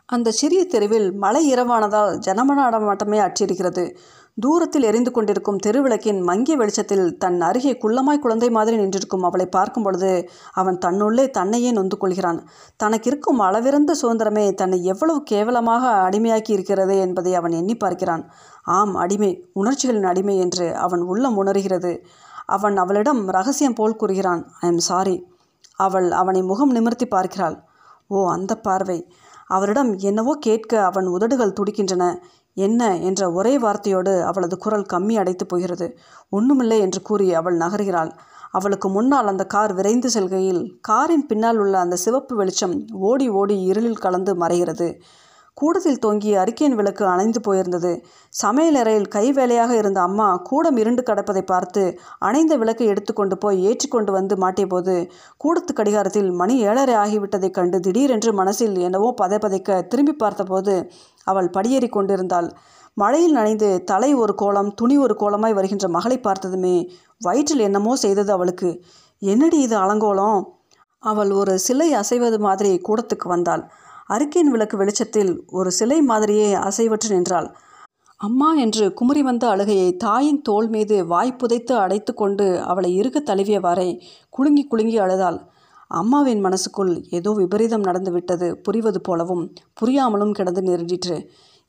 அந்த 0.09 0.31
சிறிய 0.31 0.65
தெருவில் 0.65 1.09
மழை 1.15 1.43
இரவானதால் 1.55 2.13
ஜனமன 2.27 2.59
நடமாட்டமே 2.67 3.19
அற்றிருக்கிறது 3.19 3.85
தூரத்தில் 4.39 4.83
எரிந்து 4.83 5.11
கொண்டிருக்கும் 5.11 5.59
தெருவிளக்கின் 5.67 6.19
மங்கிய 6.21 6.55
வெளிச்சத்தில் 6.57 7.07
தன் 7.19 7.39
அருகே 7.41 7.73
குள்ளமாய் 7.83 8.21
குழந்தை 8.21 8.51
மாதிரி 8.51 8.77
நின்றிருக்கும் 8.77 9.25
அவளை 9.25 9.47
பார்க்கும் 9.47 9.83
பொழுது 9.83 10.11
அவன் 10.53 10.79
தன்னுள்ளே 10.85 11.25
தன்னையே 11.31 11.71
நொந்து 11.71 11.97
கொள்கிறான். 11.97 12.41
தனக்கு 12.77 13.09
இருக்கும் 13.11 13.41
அளவிறந்த 13.41 13.95
சுதந்திரமே 14.03 14.45
தன்னை 14.55 14.85
எவ்வளவு 14.85 15.23
கேவலமாக 15.23 15.93
அடிமையாக்கி 16.09 16.53
இருக்கிறது 16.53 16.97
என்பதை 16.99 17.35
அவன் 17.35 17.51
எண்ணி 17.51 17.77
பார்க்கிறான். 17.77 18.25
ஆம் 18.63 18.95
அடிமை. 18.95 19.33
உணர்ச்சிகளின் 19.53 20.05
அடிமை 20.05 20.37
என்று 20.39 20.77
அவன் 20.77 21.01
உள்ளம் 21.01 21.37
உணர்கிறது. 21.37 21.93
அவன் 22.47 22.77
அவளிடம் 22.77 23.29
ரகசியம் 23.29 23.75
போல் 23.75 23.97
கூறுகிறான். 23.97 24.43
ஐ 24.61 24.69
எம் 24.69 24.85
சாரி 24.91 25.17
அவள் 25.77 26.11
அவனை 26.11 26.43
முகம் 26.43 26.71
நிமிர்த்தி 26.71 27.07
பார்க்கிறாள். 27.07 27.57
ஓ 28.09 28.29
அந்த 28.29 28.53
பார்வை. 28.57 28.99
அவரிடம் 29.47 29.91
என்னவோ 29.99 30.33
கேட்க 30.41 30.73
அவன் 30.85 31.07
உதடுகள் 31.07 31.57
துடிக்கின்றன. 31.61 32.05
என்ன 32.57 32.99
என்ற 32.99 33.33
ஒரே 33.33 33.59
வார்த்தையோடு 33.59 34.23
அவளது 34.23 34.57
குரல் 34.59 34.87
கம்மி 34.93 35.15
அடைத்து 35.19 35.47
போகிறது. 35.47 35.87
ஒன்றுமில்லை 36.29 36.81
என்று 36.81 37.03
கூறி 37.03 37.35
அவள் 37.35 37.57
நகர்கிறாள். 37.57 38.13
அவளுக்கு 38.51 38.89
முன்னால் 38.89 39.27
அந்த 39.27 39.45
கார் 39.47 39.73
விரைந்து 39.75 40.11
செல்கையில் 40.11 40.63
காரின் 40.81 41.27
பின்னால் 41.27 41.59
உள்ள 41.59 41.79
அந்த 41.79 41.97
சிவப்பு 41.97 42.35
வெளிச்சம் 42.37 42.75
ஓடி 43.01 43.29
ஓடி 43.29 43.57
இருளில் 43.63 43.97
கலந்து 43.97 44.35
மறைகிறது. 44.35 44.89
கூடத்தில் 45.55 45.99
தொங்கிய 45.99 46.41
அறிக்கையின் 46.41 46.75
விளக்கு 46.75 47.05
அணைந்து 47.07 47.41
போயிருந்தது. 47.41 47.93
சமையலறையில் 48.43 49.09
கை 49.09 49.33
வேலையாக 49.33 49.77
இருந்த 49.77 50.01
அம்மா 50.01 50.27
கூடம் 50.37 50.77
இருண்டு 50.77 51.03
கிடப்பதை 51.03 51.41
பார்த்து 51.41 51.83
அணைந்த 52.19 52.57
விளக்கை 52.57 52.87
எடுத்துக்கொண்டு 52.87 53.39
போய் 53.39 53.65
ஏற்றிக்கொண்டு 53.65 54.13
வந்து 54.13 54.37
மாட்டியபோது 54.37 54.97
கூடத்து 55.37 55.73
கடிகாரத்தில் 55.73 56.31
மணி 56.31 56.57
ஏழரை 56.61 56.95
ஆகிவிட்டதைக் 56.95 57.51
கண்டு 57.51 57.81
திடீரென்று 57.81 58.33
மனசில் 58.33 58.77
என்னவோ 58.79 59.15
பதைப்பதைக்க 59.23 59.81
திரும்பி 59.87 60.13
பார்த்தபோது 60.13 60.75
அவள் 61.27 61.51
படியேறி 61.51 61.89
கொண்டிருந்தாள். 61.89 62.49
மழையில் 62.97 63.37
நனைந்து 63.39 63.69
தலை 63.85 64.11
ஒரு 64.15 64.35
கோலம் 64.35 64.71
துணி 64.75 64.95
ஒரு 64.99 65.15
கோலமாய் 65.21 65.57
வருகின்ற 65.59 65.87
மகளை 65.89 66.19
பார்த்ததுமே 66.19 66.77
வயிற்றில் 67.21 67.65
என்னமோ 67.69 67.93
செய்தது 67.97 68.31
அவளுக்கு. 68.33 68.71
என்னடி 69.23 69.59
இது 69.61 69.77
அலங்கோலம்? 69.77 70.41
அவள் 71.03 71.31
ஒரு 71.31 71.55
சிலை 71.59 71.89
அசைவது 71.95 72.39
மாதிரி 72.39 72.71
கூடத்துக்கு 72.89 73.27
வந்தாள். 73.27 73.63
அருக்கேன் 74.09 74.51
விளக்கு 74.51 74.77
வெளிச்சத்தில் 74.77 75.33
ஒரு 75.51 75.71
சிலை 75.71 75.99
மாதிரியே 76.03 76.49
அசைவற்று 76.69 77.09
நின்றாள். 77.11 77.49
அம்மா 78.21 78.49
என்று 78.55 78.85
குமரி 78.95 79.23
வந்த 79.23 79.45
அழுகையை 79.49 79.89
தாயின் 79.97 80.43
தோள் 80.43 80.69
மீது 80.69 80.97
வாய் 81.07 81.39
புதைத்து 81.41 81.75
அடைத்து 81.77 82.13
கொண்டு 82.15 82.47
அவளை 82.63 82.91
இறுக 83.01 83.21
தழுவியவாறே 83.21 83.89
குலுங்கி 84.31 84.65
குலுங்கி 84.65 84.97
அழுதாள். 84.99 85.39
அம்மாவின் 85.91 86.41
மனசுக்குள் 86.41 86.93
ஏதோ 87.11 87.31
விபரீதம் 87.33 87.81
நடந்து 87.81 88.13
விட்டது 88.13 88.47
புரிவது 88.63 89.01
போலவும் 89.01 89.53
புரியாமலும் 89.81 90.31
கிடந்து 90.31 90.63
நெருங்கிற்று 90.63 91.17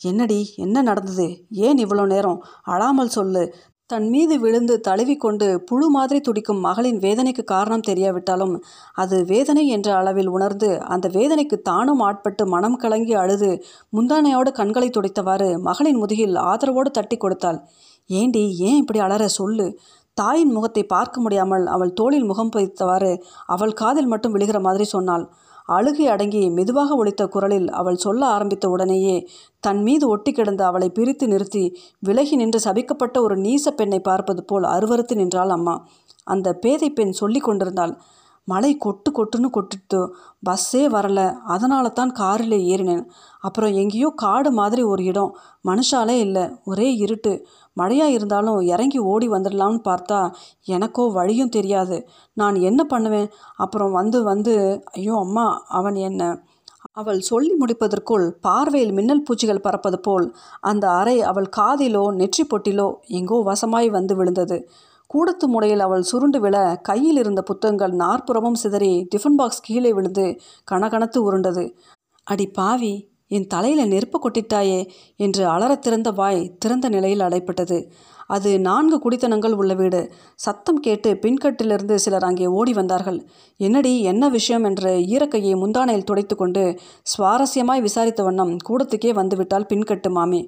என்னடி 0.01 0.53
என்ன 0.55 0.81
நடந்தது? 0.81 1.27
ஏன் 1.49 1.77
இவ்வளோ 1.77 2.05
நேரம்? 2.05 2.39
அழாமல் 2.63 3.07
சொல்லு. 3.07 3.43
தன் 3.89 4.09
மீது 4.09 4.39
விழுந்து 4.39 4.79
தழுவிக்கொண்டு 4.87 5.47
புழு 5.59 5.89
மாதிரி 5.89 6.19
துடிக்கும் 6.21 6.59
மகளின் 6.59 6.99
வேதனைக்கு 6.99 7.43
காரணம் 7.43 7.85
தெரியாவிட்டாலும் 7.87 8.55
அது 8.93 9.25
வேதனை 9.25 9.67
என்ற 9.67 9.95
அளவில் 9.95 10.27
உணர்ந்து 10.27 10.69
அந்த 10.85 11.07
வேதனைக்கு 11.13 11.57
தானும் 11.61 11.99
ஆட்பட்டு 11.99 12.45
மனம் 12.47 12.75
கலங்கி 12.75 13.13
அழுது 13.13 13.63
முந்தானையோடு 13.97 14.51
கண்களை 14.51 14.89
துடைத்தவாறு 14.89 15.59
மகளின் 15.59 15.97
முதுகில் 15.97 16.35
ஆதரவோடு 16.35 16.91
தட்டி 16.91 17.17
கொடுத்தாள். 17.17 17.59
ஏண்டி 18.09 18.43
ஏன் 18.57 18.77
இப்படி 18.77 18.99
அலற? 18.99 19.27
சொல்லு. 19.27 19.67
தாயின் 20.17 20.51
முகத்தை 20.51 20.83
பார்க்க 20.85 21.21
முடியாமல் 21.21 21.65
அவள் 21.67 21.91
தோளில் 21.93 22.25
முகம் 22.25 22.51
பதித்தவாறு 22.55 23.11
அவள் 23.45 23.73
காதில் 23.73 24.07
மட்டும் 24.07 24.33
விழுகிற 24.35 24.59
மாதிரி 24.59 24.85
சொன்னாள். 24.85 25.25
அழுகை 25.69 26.05
அடங்கி 26.07 26.41
மெதுவாக 26.49 26.95
ஒழித்த 26.95 27.23
குரலில் 27.27 27.69
அவள் 27.69 27.97
சொல்ல 27.97 28.21
ஆரம்பித்த 28.25 28.65
உடனேயே 28.69 29.15
தன் 29.59 29.81
மீது 29.83 30.05
ஒட்டி 30.09 30.31
கிடந்த 30.31 30.61
அவளை 30.65 30.89
பிரித்து 30.89 31.25
நிறுத்தி 31.27 31.63
விலகி 31.99 32.35
நின்று 32.35 32.59
சபிக்கப்பட்ட 32.63 33.17
ஒரு 33.21 33.35
நீச 33.37 33.73
பெண்ணை 33.75 33.99
பார்ப்பது 33.99 34.43
போல் 34.43 34.67
அருவறுத்து 34.75 35.15
நின்றாள் 35.15 35.49
அம்மா. 35.49 35.75
அந்த 36.27 36.47
பேதை 36.63 36.89
பெண் 36.91 37.11
சொல்லி 37.11 37.39
கொண்டிருந்தாள். 37.39 37.93
மழை 38.47 38.71
கொட்டு 38.77 39.09
கொட்டுன்னு 39.11 39.49
கொட்டுட்டு 39.57 39.99
பஸ்ஸே 40.47 40.83
வரல. 40.87 41.19
அதனால 41.45 41.89
தான் 41.89 42.11
காரில் 42.11 42.57
ஏறினேன். 42.73 43.03
அப்புறம் 43.43 43.73
எங்கேயோ 43.73 44.09
காடு 44.15 44.51
மாதிரி 44.51 44.83
ஒரு 44.83 45.03
இடம். 45.03 45.31
மனுஷாலே 45.65 46.17
இல்லை. 46.19 46.45
ஒரே 46.63 46.89
இருட்டு. 46.95 47.33
மழையாக 47.73 48.11
இருந்தாலும் 48.11 48.59
இறங்கி 48.73 48.99
ஓடி 49.13 49.27
வந்துடலாம்னு 49.29 49.81
பார்த்தா 49.89 50.19
எனக்கோ 50.67 51.03
வழியும் 51.11 51.49
தெரியாது. 51.49 51.97
நான் 52.33 52.55
என்ன 52.61 52.83
பண்ணுவேன்? 52.83 53.29
அப்புறம் 53.55 53.91
வந்து 53.91 54.21
வந்து 54.23 54.55
ஐயோ 54.91 55.15
அம்மா 55.19 55.47
அவன் 55.67 55.95
என்ன? 56.09 56.23
அவள் 56.91 57.19
சொல்லி 57.21 57.51
முடிப்பதற்குள் 57.55 58.25
பார்வையில் 58.41 58.93
மின்னல் 58.93 59.23
பூச்சிகள் 59.27 59.65
பறப்பது 59.65 59.97
போல் 59.99 60.27
அந்த 60.61 60.85
அறை 60.91 61.15
அவள் 61.21 61.47
காதிலோ 61.57 62.03
நெற்றி 62.11 62.43
பொட்டிலோ 62.51 62.87
எங்கோ 63.19 63.37
வசமாய் 63.49 63.89
வந்து 63.89 64.15
விழுந்தது. 64.15 64.57
கூடத்து 65.09 65.45
முடையில் 65.47 65.83
அவள் 65.85 66.07
சுருண்டு 66.09 66.39
விழ 66.39 66.55
கையில் 66.81 67.19
இருந்த 67.23 67.41
புத்தகங்கள் 67.41 67.93
நாற்புறமும் 67.95 68.59
சிதறி 68.63 68.93
டிஃபன் 69.11 69.37
பாக்ஸ் 69.37 69.61
கீழே 69.61 69.91
விழுந்து 69.93 70.25
கணக்கணத்து 70.71 71.21
உருண்டது. 71.27 71.63
அடி 72.27 72.47
பாவி 72.49 72.93
என் 73.27 73.47
தலையில் 73.47 73.89
நெருப்பு 73.93 74.17
கொட்டிட்டாயே 74.19 74.77
என்று 75.15 75.43
அலற 75.45 75.71
திறந்த 75.75 76.09
வாய் 76.11 76.41
திறந்த 76.59 76.89
நிலையில் 76.89 77.19
அடைப்பட்டது. 77.19 77.77
அது 78.27 78.49
நான்கு 78.59 78.97
குடித்தனங்கள் 78.97 79.53
உள்ள 79.53 79.73
வீடு. 79.73 79.99
சத்தம் 80.35 80.79
கேட்டு 80.79 81.09
பின்கட்டிலிருந்து 81.23 81.95
சிலர் 81.95 82.23
அங்கே 82.23 82.47
ஓடி 82.59 82.73
வந்தார்கள். 82.73 83.19
என்னடி 83.59 83.93
என்ன 84.01 84.29
விஷயம் 84.29 84.63
என்று 84.63 84.91
ஈரக்கையை 85.15 85.53
முந்தானையில் 85.55 86.07
துடைத்து 86.09 86.35
கொண்டு 86.35 86.63
சுவாரஸ்யமாய் 87.11 87.85
விசாரித்த 87.87 88.23
வண்ணம் 88.23 88.53
கூடத்துக்கே 88.69 89.13
வந்துவிட்டால் 89.13 89.69
பின்கட்டு 89.69 90.09
மாமி. 90.09 90.41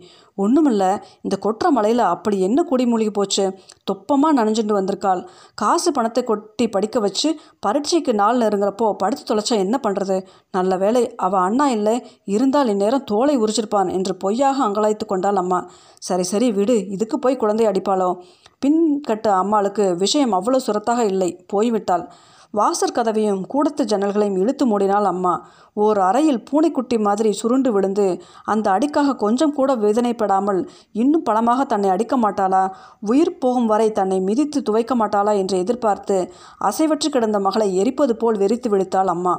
ஒன்றுமில்ல 0.44 0.84
இந்த 1.26 1.36
கொற்ற 1.46 1.72
மலையில் 1.78 2.04
அப்படி 2.14 2.38
என்ன 2.48 2.60
குடி 2.70 2.86
மூழ்கி 2.92 3.12
போச்சு? 3.18 3.46
தொப்பமாக 3.92 4.38
நனைஞ்சுட்டு 4.40 4.74
வந்திருக்காள். 4.78 5.22
காசு 5.62 5.90
பணத்தை 5.98 6.24
கொட்டி 6.24 6.68
படிக்க 6.76 7.00
வச்சு 7.06 7.30
பரீட்சைக்கு 7.66 8.14
நாள் 8.22 8.42
நெருங்குறப்போ 8.44 8.88
படுத்து 9.04 9.24
தொலைச்சா 9.30 9.58
என்ன 9.66 9.80
பண்ணுறது 9.86 10.18
நல்ல 10.58 10.78
வேலை 10.84 11.04
அவள் 11.28 11.46
அண்ணா 11.48 11.68
இல்லை 11.78 11.96
இருந்தால் 12.36 12.72
இந்நேரம் 12.76 13.08
தோலை 13.12 13.36
உரிச்சிருப்பான் 13.44 13.92
என்று 13.98 14.16
பொய்யாக 14.24 14.64
அங்கலாய்த்து 14.68 15.06
கொண்டாள் 15.06 15.42
அம்மா. 15.44 15.62
சரி 16.08 16.26
சரி 16.34 16.50
விடு 16.52 16.78
இதுக்கு 16.96 17.20
போய் 17.20 17.42
குழந்தை 17.44 17.68
அடிப்பாளோ? 17.68 18.10
பின் 18.64 18.82
கட்ட 19.02 19.28
அம்மாளுக்கு 19.42 19.84
விஷயம் 19.98 20.34
அவ்வளோ 20.38 20.60
சுரத்தாக 20.66 21.04
இல்லை 21.12 21.30
போய்விட்டாள். 21.54 22.06
வாசற் 22.54 22.96
கதவையும் 22.98 23.42
கூடத்து 23.48 23.84
ஜன்னல்களையும் 23.84 24.38
இழுத்து 24.38 24.64
மூடினாள் 24.66 25.04
அம்மா. 25.04 25.34
ஓர் 25.74 26.00
அறையில் 26.00 26.44
பூனைக்குட்டி 26.44 26.98
மாதிரி 27.00 27.32
சுருண்டு 27.32 27.72
விழுந்து 27.72 28.22
அந்த 28.44 28.72
அடிக்காக 28.72 29.16
கொஞ்சம் 29.16 29.54
கூட 29.54 29.76
வேதனைப்படாமல் 29.76 30.68
இன்னும் 30.92 31.24
பலமாக 31.24 31.64
தன்னை 31.64 31.90
அடிக்க 31.90 32.18
மாட்டாளா? 32.18 32.64
உயிர் 33.00 33.38
போகும் 33.38 33.66
வரை 33.66 33.92
தன்னை 33.92 34.20
மிதித்து 34.20 34.62
துவைக்க 34.62 34.96
மாட்டாளா 34.96 35.38
என்று 35.38 35.58
எதிர்பார்த்து 35.58 36.18
அசைவற்று 36.60 37.10
கிடந்த 37.10 37.40
மகளை 37.40 37.76
எரிப்பது 37.76 38.16
போல் 38.16 38.38
வெறித்து 38.38 38.70
விழுத்தாள் 38.70 39.14
அம்மா. 39.16 39.36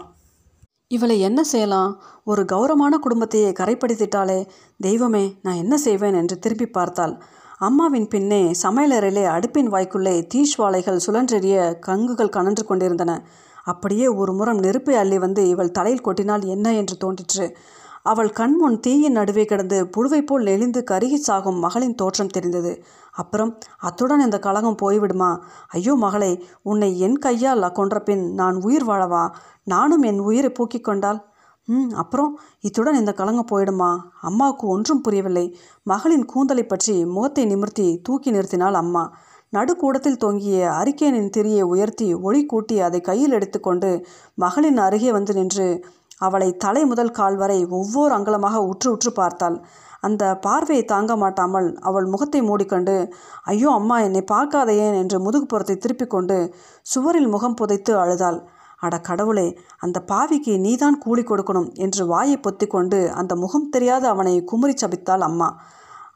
இவளை 0.89 1.21
என்ன 1.21 1.41
செய்யலாம்? 1.45 1.91
ஒரு 2.25 2.45
கௌரவமான 2.45 2.95
குடும்பத்தையே 2.99 3.51
கரைப்படுத்திட்டாளே. 3.51 4.47
தெய்வமே 4.77 5.35
நான் 5.43 5.55
என்ன 5.55 5.77
செய்வேன் 5.77 6.15
என்று 6.15 6.39
திரும்பி 6.39 6.67
பார்த்தாள். 6.67 7.15
அம்மாவின் 7.61 8.09
பின்னே 8.09 8.51
சமையலறையிலே 8.63 9.25
அடுப்பின் 9.27 9.67
வாய்க்குள்ளே 9.71 10.29
தீஷ்வாலைகள் 10.35 11.01
சுழன்றெறிய 11.07 11.79
கங்குகள் 11.87 12.29
கனன்று 12.29 12.65
கொண்டிருந்தன. 12.65 13.23
அப்படியே 13.65 14.07
ஒரு 14.07 14.33
முறம் 14.33 14.59
நெருப்பை 14.59 14.95
அள்ளி 14.95 15.19
வந்து 15.19 15.49
இவள் 15.49 15.71
தலையில் 15.71 16.05
கொட்டினால் 16.05 16.45
என்ன 16.45 16.75
என்று 16.75 16.97
தோன்றிற்று. 16.97 17.57
அவள் 18.03 18.31
கண்முன் 18.31 18.81
தீயின் 18.81 19.13
நடுவே 19.13 19.45
கிடந்து 19.45 19.87
புழுவை 19.87 20.21
போல் 20.21 20.43
நெளிந்து 20.43 20.85
கருகி 20.91 21.15
சாகும் 21.15 21.59
மகளின் 21.59 21.95
தோற்றம் 21.95 22.27
தெரிந்தது. 22.27 22.85
அப்புறம் 23.13 23.59
அத்துடன் 23.79 24.21
இந்த 24.21 24.39
கலகம் 24.39 24.81
போய்விடுமா? 24.83 25.39
ஐயோ 25.69 25.95
மகளே 25.95 26.45
உன்னை 26.63 26.99
என் 26.99 27.19
கையால் 27.19 27.73
கொன்ற 27.73 28.01
பின் 28.01 28.35
நான் 28.35 28.55
உயிர் 28.63 28.87
வாழவா? 28.87 29.31
நானும் 29.65 30.03
என் 30.03 30.19
உயிரை 30.19 30.51
பூக்கிக் 30.51 30.85
கொண்டால் 30.85 31.30
ம் 31.71 31.91
அப்புறம்? 31.93 32.31
இத்துடன் 32.61 32.99
இந்த 33.01 33.13
கலங்கம் 33.19 33.51
போயிடுமா? 33.51 33.89
அம்மாவுக்கு 34.21 34.65
ஒன்றும் 34.67 35.03
புரியவில்லை. 35.03 35.47
மகளின் 35.87 36.25
கூந்தலை 36.25 36.65
பற்றி 36.67 36.95
முகத்தை 37.15 37.45
நிமிர்த்தி 37.45 37.87
தூக்கி 38.03 38.31
நிறுத்தினாள் 38.31 38.79
அம்மா. 38.83 39.03
நடுக்கூடத்தில் 39.53 40.19
தொங்கிய 40.19 40.59
அரிக்கேனின் 40.81 41.33
திரியை 41.37 41.65
உயர்த்தி 41.65 42.09
ஒளி 42.27 42.41
கூட்டி 42.47 42.77
அதை 42.81 43.01
கையில் 43.01 43.33
எடுத்துக்கொண்டு 43.33 43.91
மகளின் 44.35 44.79
அருகே 44.79 45.11
வந்து 45.13 45.33
நின்று 45.35 45.67
அவளை 46.21 46.49
தலை 46.57 46.83
முதல் 46.85 47.11
கால் 47.11 47.37
வரை 47.37 47.59
ஒவ்வொரு 47.79 48.13
அங்கலமாக 48.15 48.57
உற்று 48.71 48.89
உற்று 48.91 49.11
பார்த்தாள். 49.13 49.57
அந்த 50.01 50.25
பார்வையை 50.37 50.85
தாங்க 50.85 51.13
மாட்டாமல் 51.17 51.69
அவள் 51.81 52.07
முகத்தை 52.07 52.41
மூடிக்கொண்டு 52.43 52.95
ஐயோ 53.45 53.71
அம்மா 53.71 53.97
என்னை 54.01 54.23
பார்க்காதையேன் 54.33 54.99
என்று 55.03 55.19
முதுகுப்புறத்தை 55.19 55.77
திருப்பிக் 55.79 56.15
கொண்டு 56.15 56.39
சுவரில் 56.87 57.29
முகம் 57.29 57.59
புதைத்து 57.61 57.95
அழுதாள். 57.99 58.39
அட 58.81 59.01
கடவுளே 59.01 59.47
அந்த 59.79 59.99
பாவிக்கு 60.09 60.55
நீதான் 60.59 60.99
கூலி 60.99 61.23
கொடுக்கணும் 61.23 61.69
என்று 61.75 62.07
வாயை 62.07 62.37
பொத்திக்கொண்டு 62.37 63.01
அந்த 63.13 63.33
முகம் 63.37 63.69
தெரியாத 63.69 64.05
அவனை 64.09 64.35
குமுறி 64.45 64.75
சபித்தாள் 64.83 65.27
அம்மா. 65.29 65.49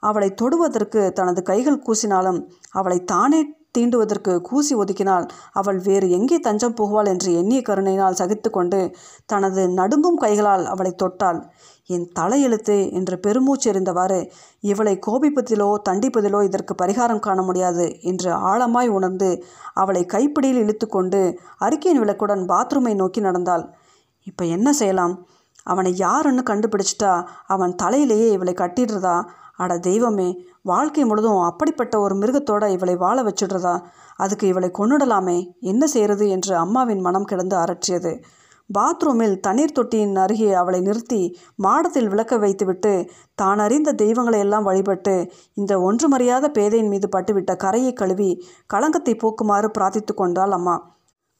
அவளை 0.00 0.30
தொடுவதற்கு 0.42 1.02
தனது 1.12 1.42
கைகள் 1.42 1.84
கூசினாலும் 1.86 2.40
அவளை 2.70 2.98
தானே 3.04 3.40
தீண்டுவதற்கு 3.78 4.32
கூசி 4.40 4.72
ஒதுக்கினால் 4.74 5.24
அவள் 5.52 5.78
வேறு 5.78 6.10
எங்கே 6.10 6.36
தஞ்சம் 6.40 6.74
போகுவாள் 6.74 7.08
என்று 7.08 7.30
எண்ணிய 7.36 7.60
கருணையினால் 7.62 8.18
சகித்து 8.18 8.50
கொண்டு 8.50 8.80
தனது 9.26 9.62
நடுங்கும் 9.68 10.16
கைகளால் 10.16 10.64
அவளை 10.66 10.92
தொட்டாள். 11.02 11.40
என் 11.88 12.06
தலையெழுத்து 12.18 12.92
என்று 12.92 13.16
பெருமூச்செறிந்தவாறு 13.26 14.30
இவளை 14.60 14.98
கோபிப்பதிலோ 15.06 15.74
தண்டிப்பதிலோ 15.88 16.44
இதற்கு 16.44 16.74
பரிகாரம் 16.82 17.18
காண 17.18 17.42
முடியாது 17.42 17.86
என்று 18.00 18.30
ஆழமாய் 18.32 18.88
உணர்ந்து 18.88 19.44
அவளை 19.74 20.06
கைப்பிடியில் 20.06 20.60
இழுத்துக்கொண்டு 20.64 21.38
அறிக்கையின் 21.58 22.02
விளக்குடன் 22.02 22.44
பாத்ரூமை 22.44 22.94
நோக்கி 22.94 23.20
நடந்தாள். 23.20 23.64
இப்போ 24.26 24.44
என்ன 24.44 24.72
செய்யலாம்? 24.72 25.26
அவனை 25.62 25.96
யாருன்னு 25.96 26.42
கண்டுபிடிச்சிட்டா? 26.50 27.12
அவன் 27.46 27.74
தலையிலேயே 27.82 28.28
இவளை 28.30 28.54
கட்டிடுறதா? 28.54 29.24
அட 29.56 29.78
தெய்வமே 29.78 30.28
வாழ்க்கை 30.62 31.04
முழுதும் 31.04 31.40
அப்படிப்பட்ட 31.40 32.00
ஒரு 32.00 32.14
மிருகத்தோட 32.14 32.64
இவளை 32.68 32.96
வாழ 32.96 33.22
வச்சிடுறதா? 33.22 33.74
அதுக்கு 34.16 34.46
இவளை 34.46 34.70
கொன்னுடலாமே 34.78 35.38
என்ன 35.60 35.86
செய்யறது 35.86 36.28
என்று 36.28 36.56
அம்மாவின் 36.56 37.00
மனம் 37.00 37.24
கிடந்து 37.24 37.56
அரற்றியது. 37.56 38.12
பாத்ரூமில் 38.70 39.34
தண்ணீர் 39.40 39.72
தொட்டியின் 39.72 40.16
அருகே 40.16 40.48
அவளை 40.52 40.80
நிறுத்தி 40.80 41.20
மாடத்தில் 41.56 42.08
விளக்க 42.08 42.34
வைத்துவிட்டு 42.38 42.92
தான் 43.34 43.58
அறிந்த 43.58 43.92
தெய்வங்களை 43.92 44.38
எல்லாம் 44.38 44.64
வழிபட்டு 44.64 45.14
இந்த 45.54 45.72
ஒன்றுமறியாத 45.80 46.48
பேதையின் 46.48 46.88
மீது 46.88 47.08
பட்டுவிட்ட 47.16 47.54
கரையை 47.56 47.92
கழுவி 47.92 48.30
களங்கத்தை 48.66 49.14
போக்குமாறு 49.14 49.70
பிரார்த்தித்து 49.78 50.14
கொண்டாள் 50.14 50.50
அம்மா. 50.50 50.76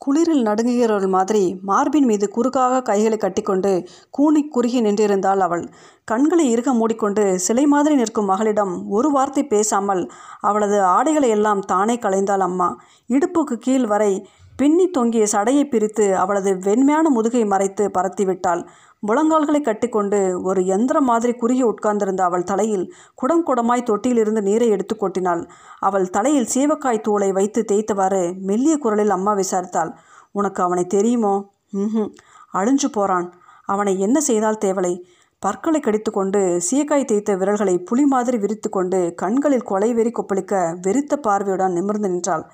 குளிரில் 0.01 0.47
நடுங்குகிறவள் 0.47 1.09
மாதிரி 1.09 1.43
மார்பின் 1.63 2.07
மீது 2.07 2.27
குறுக்காக 2.29 2.81
கைகளை 2.83 3.19
கட்டிக்கொண்டு 3.19 3.73
கூனி 4.11 4.41
குறுகி 4.49 4.81
நின்றிருந்தாள் 4.81 5.43
அவள். 5.47 5.65
கண்களை 6.05 6.47
இறுக 6.51 6.73
மூடிக்கொண்டு 6.75 7.25
சிலை 7.39 7.65
மாதிரி 7.67 7.95
நிற்கும் 7.95 8.31
மகளிடம் 8.33 8.75
ஒரு 8.91 9.11
வார்த்தை 9.11 9.45
பேசாமல் 9.47 10.03
அவளது 10.41 10.79
ஆடைகளை 10.95 11.29
எல்லாம் 11.29 11.63
தானே 11.65 11.97
களைந்தாள் 11.97 12.47
அம்மா. 12.49 12.69
இடுப்புக்கு 13.11 13.57
கீழ் 13.59 13.87
வரை 13.87 14.13
பின்னி 14.57 14.85
தொங்கிய 14.91 15.25
சடையை 15.33 15.65
பிரித்து 15.69 16.05
அவளது 16.17 16.51
வெண்மையான 16.57 17.09
முதுகை 17.09 17.45
மறைத்து 17.45 17.85
பறத்திவிட்டாள் 17.89 18.63
முழங்கால்களை 19.09 19.61
கட்டிக்கொண்டு 19.61 20.19
ஒரு 20.43 20.61
எந்திரம் 20.67 21.05
மாதிரி 21.05 21.33
குறுகி 21.35 21.63
உட்கார்ந்திருந்த 21.63 22.23
அவள் 22.25 22.45
தலையில் 22.45 22.85
குடம் 23.15 23.43
குடமாய் 23.47 23.89
தொட்டியிலிருந்து 23.91 24.41
நீரை 24.41 24.69
எடுத்து 24.69 24.95
கொட்டினாள். 24.97 25.43
அவள் 25.79 26.07
தலையில் 26.11 26.49
சீவக்காய் 26.55 27.05
தூளை 27.09 27.29
வைத்து 27.33 27.63
தேய்த்தவாறு 27.73 28.23
மெல்லிய 28.41 28.77
குரலில் 28.79 29.11
அம்மா 29.11 29.35
விசாரித்தாள். 29.35 29.91
உனக்கு 30.31 30.63
அவனை 30.63 30.85
தெரியுமோ? 30.87 31.35
ம் 31.71 32.09
அழிஞ்சு 32.55 32.89
போறான். 32.93 33.27
அவனை 33.69 34.01
என்ன 34.01 34.21
செய்தால் 34.21 34.63
தேவலை? 34.65 34.95
பற்களை 35.43 35.81
கடித்துக்கொண்டு 35.81 36.41
சீக்காய் 36.71 37.05
தேய்த்த 37.05 37.37
விரல்களை 37.37 37.75
புலி 37.79 38.05
மாதிரி 38.05 38.37
விரித்து 38.39 38.69
கொண்டு 38.69 39.01
கண்களில் 39.15 39.63
கொலை 39.63 39.95
வெறி 39.95 40.11
கொப்பளிக்க 40.11 40.55
வெறித்த 40.87 41.17
பார்வையுடன் 41.17 41.73
நிமிர்ந்து 41.73 42.09
நின்றாள். 42.09 42.45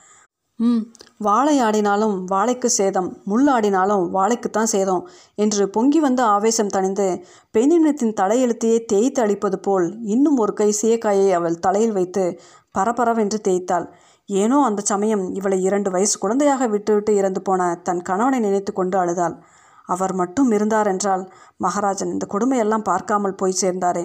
ம் 0.61 0.81
வாழை 1.19 1.55
ஆடினாலும் 1.67 2.17
வாழைக்கு 2.33 2.69
சேதம் 2.77 3.09
முள் 3.25 3.47
ஆடினாலும் 3.55 4.05
வாழைக்குத்தான் 4.17 4.71
சேதம் 4.73 5.03
என்று 5.35 5.63
பொங்கி 5.69 6.01
வந்த 6.01 6.21
ஆவேசம் 6.27 6.73
தணிந்து 6.75 7.07
பெண்ணினத்தின் 7.55 8.17
தலையெழுத்தையே 8.21 8.79
தேய்த்து 8.85 9.21
அழிப்பது 9.23 9.59
போல் 9.59 9.87
இன்னும் 10.15 10.39
ஒரு 10.39 10.53
கை 10.53 10.69
சீயக்காயை 10.81 11.29
அவள் 11.39 11.57
தலையில் 11.59 11.97
வைத்து 11.99 12.25
பரபரவென்று 12.75 13.39
தேய்த்தாள். 13.49 13.87
ஏனோ 14.29 14.59
அந்த 14.65 14.81
சமயம் 14.83 15.25
இவளை 15.35 15.59
இரண்டு 15.63 15.91
வயசு 15.91 16.17
குழந்தையாக 16.19 16.67
விட்டுவிட்டு 16.67 17.13
இறந்து 17.15 17.41
போன 17.43 17.71
தன் 17.83 18.03
கணவனை 18.03 18.41
நினைத்து 18.41 18.73
கொண்டு 18.73 18.97
அழுதாள். 18.99 19.37
அவர் 19.89 20.15
மட்டும் 20.15 20.51
இருந்தார் 20.51 20.87
என்றால் 20.87 21.25
மகாராஜன் 21.57 22.13
இந்த 22.15 22.27
கொடுமையெல்லாம் 22.35 22.89
பார்க்காமல் 22.91 23.39
போய் 23.41 23.61
சேர்ந்தாரே. 23.63 24.05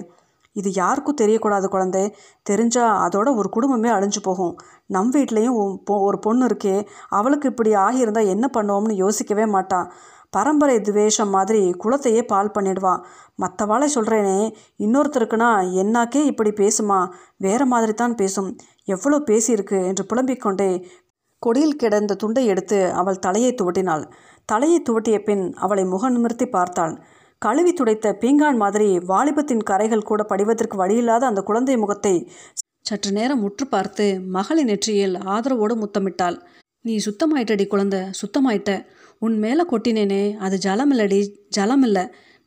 இது 0.60 0.68
யாருக்கும் 0.80 1.20
தெரியக்கூடாது 1.22 1.66
குழந்தை. 1.74 2.02
தெரிஞ்சால் 2.50 2.96
அதோட 3.06 3.28
ஒரு 3.40 3.48
குடும்பமே 3.56 3.90
அழிஞ்சு 3.96 4.20
போகும். 4.22 4.54
நம் 4.96 5.12
வீட்லேயும் 5.12 5.56
ஒரு 6.06 6.18
பொண்ணு 6.26 6.44
இருக்கே. 6.48 6.76
அவளுக்கு 7.18 7.48
இப்படி 7.52 7.72
ஆகியிருந்தால் 7.86 8.32
என்ன 8.34 8.46
பண்ணுவோம்னு 8.56 8.96
யோசிக்கவே 9.04 9.46
மாட்டான் 9.56 9.88
பரம்பரை 10.36 10.76
துவேஷம் 10.86 11.34
மாதிரி 11.34 11.60
குலத்தையே 11.82 12.22
பால் 12.30 12.54
பண்ணிடுவான் 12.54 13.02
மற்றவாளை 13.42 13.86
சொல்கிறேனே 13.94 14.38
இன்னொருத்தருக்குனா 14.84 15.50
என்னாக்கே 15.82 16.22
இப்படி 16.30 16.50
பேசுமா? 16.62 16.98
வேற 17.46 17.60
மாதிரி 17.72 17.92
தான் 17.94 18.16
பேசும். 18.20 18.50
எவ்வளோ 18.94 19.18
பேசியிருக்கு 19.28 19.78
என்று 19.90 20.04
புலம்பிக் 20.10 20.44
கொண்டே 20.44 20.68
கொடியில் 21.42 21.80
கிடந்த 21.82 22.16
துண்டை 22.22 22.42
எடுத்து 22.52 22.78
அவள் 23.00 23.22
தலையை 23.26 23.52
துவட்டினாள். 23.52 24.04
தலையை 24.48 24.78
துவட்டிய 24.88 25.16
பின் 25.28 25.44
அவளை 25.64 25.84
முகம் 25.84 26.14
நிமிர்த்தி 26.16 26.46
பார்த்தாள். 26.56 26.94
கழுவி 27.38 27.72
துடைத்த 27.72 28.06
பீங்கான் 28.20 28.56
மாதிரி 28.56 28.98
வாலிபத்தின் 28.98 29.62
கரைகள் 29.62 30.02
கூட 30.02 30.22
படிவதற்கு 30.22 30.76
வழியில்லாத 30.84 31.26
அந்த 31.26 31.40
குழந்தை 31.40 31.76
முகத்தை 31.76 32.30
சற்று 32.80 33.12
நேரம் 33.12 33.42
உற்று 33.42 33.66
பார்த்து 33.66 34.20
மகளின் 34.20 34.64
நெற்றியில் 34.64 35.14
ஆதரவோடு 35.14 35.74
முத்தமிட்டாள். 35.76 36.36
நீ 36.80 36.94
சுத்தமாயிட்டடி 36.96 37.66
குழந்தை 37.66 38.00
சுத்தமாயிட்ட. 38.20 38.84
உன் 39.18 39.38
மேலே 39.38 39.62
கொட்டினேனே 39.62 40.36
அது 40.36 40.56
ஜலமில்லடி 40.66 41.20
ஜலமில்ல. 41.58 41.98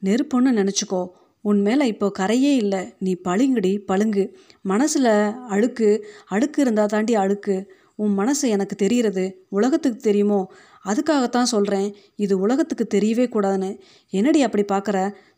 நெருப்புன்னு 0.04 0.52
நினச்சிக்கோ. 0.60 1.02
உன் 1.41 1.62
மேலே 1.62 1.88
இப்போ 1.88 2.12
கரையே 2.19 2.54
இல்லை. 2.56 2.82
நீ 2.99 3.15
பழுங்குடி 3.28 3.73
பழுங்கு 3.80 4.23
மனசில் 4.62 5.12
அழுக்கு 5.47 5.89
அழுக்கு 6.28 6.62
இருந்தால் 6.62 6.88
தாண்டி 6.88 7.15
அழுக்கு. 7.15 7.58
உன் 7.95 8.13
மனசு 8.13 8.49
எனக்கு 8.49 8.75
தெரிகிறது. 8.75 9.45
உலகத்துக்கு 9.49 9.99
தெரியுமோ? 9.99 10.41
அதுக்காகத்தான் 10.85 11.51
சொல்கிறேன் 11.53 11.87
இது 12.15 12.33
உலகத்துக்கு 12.39 12.87
தெரியவே 12.95 13.25
கூடாதுன்னு. 13.33 13.71
என்னடி 14.13 14.41
அப்படி 14.43 14.65
பார்க்குற 14.73 14.97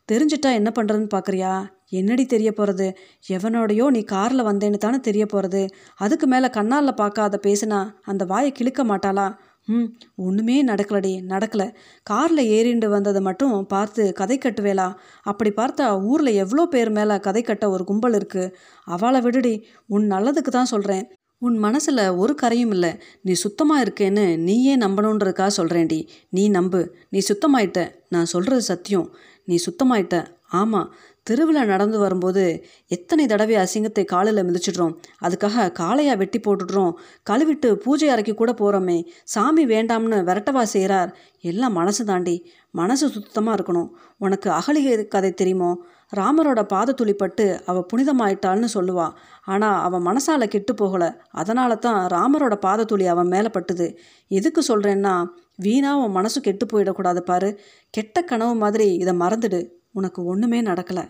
தெரிஞ்சிட்டா 0.10 0.50
என்ன 0.52 0.70
பண்ணுறதுன்னு 0.78 1.14
பார்க்குறியா 1.14 1.52
என்னடி 1.90 2.24
தெரிய 2.26 2.50
போகிறது 2.52 2.88
எவனோடையோ 3.30 3.86
நீ 3.90 4.02
காரில் 4.04 4.48
வந்தேன்னு 4.50 4.78
தானே 4.78 5.00
தெரிய 5.00 5.26
போகிறது 5.26 5.62
அதுக்கு 5.96 6.28
மேலே 6.28 6.48
கண்ணால் 6.50 7.00
பார்க்காத 7.02 7.40
பேசினா 7.44 7.80
அந்த 8.06 8.26
வாயை 8.26 8.52
கிழிக்க 8.52 8.84
மாட்டாளா? 8.84 9.28
ம் 9.68 9.88
ஒன்றுமே 10.16 10.56
நடக்கலடி 10.64 11.12
நடக்கலை. 11.34 11.68
காரில் 12.04 12.44
ஏறிண்டு 12.56 12.88
வந்ததை 12.90 13.22
மட்டும் 13.22 13.66
பார்த்து 13.66 14.04
கதை 14.14 14.38
கட்டுவேலா 14.38 14.88
அப்படி 15.22 15.52
பார்த்தா 15.52 15.88
ஊரில் 16.04 16.40
எவ்வளோ 16.44 16.66
பேர் 16.66 16.90
மேலே 16.90 17.18
கதை 17.20 17.44
கட்ட 17.44 17.70
ஒரு 17.70 17.84
கும்பல் 17.84 18.18
இருக்குது 18.20 18.54
அவளை 18.88 19.22
விடுடி 19.22 19.54
உன் 19.88 20.08
நல்லதுக்கு 20.14 20.52
தான் 20.52 20.72
சொல்கிறேன் 20.74 21.06
உன் 21.46 21.56
மனசில் 21.58 22.02
ஒரு 22.22 22.34
கரையும் 22.42 22.74
இல்லை. 22.76 22.90
நீ 23.22 23.34
சுத்தமாக 23.34 23.84
இருக்கேன்னு 23.84 24.26
நீயே 24.48 24.74
நம்பணுன்றதுக்காக 24.78 25.50
சொல்கிறேன்டி 25.58 26.08
நீ 26.30 26.44
நம்பு. 26.50 26.82
நீ 27.10 27.20
சுத்தமாயிட்ட. 27.30 27.80
நான் 28.10 28.26
சொல்கிறது 28.26 28.62
சத்தியம். 28.62 29.08
நீ 29.46 29.56
சுத்தமாயிட்ட. 29.66 30.18
ஆமாம் 30.60 30.90
தெருவில் 31.24 31.70
நடந்து 31.72 31.98
வரும்போது 32.00 32.44
எத்தனை 32.88 33.26
தடவை 33.26 33.56
அசிங்கத்தை 33.56 34.04
காலில் 34.06 34.44
மிதிச்சிடுறோம். 34.48 34.94
அதுக்காக 35.26 35.66
காளையாக 35.80 36.18
வெட்டி 36.18 36.40
போட்டுடுறோம். 36.40 36.94
கழுவிட்டு 37.30 37.70
பூஜை 37.74 38.10
அறைக்கு 38.10 38.34
கூட 38.34 38.52
போகிறோமே 38.52 38.98
சாமி 39.24 39.66
வேண்டாம்னு 39.66 40.20
விரட்டவா 40.30 40.64
செய்கிறார் 40.76 41.12
எல்லாம் 41.52 41.74
மனசு 41.74 42.06
தாண்டி 42.06 42.36
மனசு 42.72 43.10
சுத்தமாக 43.10 43.56
இருக்கணும். 43.58 43.90
உனக்கு 44.18 44.50
அகலிகை 44.52 45.08
கதை 45.08 45.32
தெரியுமோ? 45.34 45.72
ராமரோட 46.16 46.64
பாத 46.64 46.96
துளிப்பட்டு 47.02 47.60
அவள் 47.66 47.86
புனிதமாயிட்டாள்னு 47.94 48.68
சொல்லுவா. 48.74 49.14
ஆனால் 49.46 49.82
அவன் 49.82 50.06
மனசால் 50.06 50.48
கெட்டு 50.48 50.74
போகலை. 50.74 51.16
அதனால 51.32 51.76
தான் 51.76 52.12
ராமரோட 52.12 52.56
பாத 52.56 52.84
துளி 52.84 53.08
அவன் 53.08 53.28
மேலே 53.28 53.48
பட்டுது. 53.48 53.96
எதுக்கு 54.28 54.62
சொல்கிறேன்னா 54.62 55.28
வீணா 55.56 55.98
உன் 55.98 56.12
மனசு 56.12 56.42
கெட்டு 56.42 56.66
போயிடக்கூடாது 56.66 57.20
பாரு. 57.20 57.60
கெட்ட 57.90 58.24
கனவு 58.24 58.56
மாதிரி 58.56 58.94
இதை 58.94 59.14
மறந்துடு. 59.14 59.70
உனக்கு 59.94 60.26
ஒன்றுமே 60.26 60.62
நடக்கலை. 60.62 61.10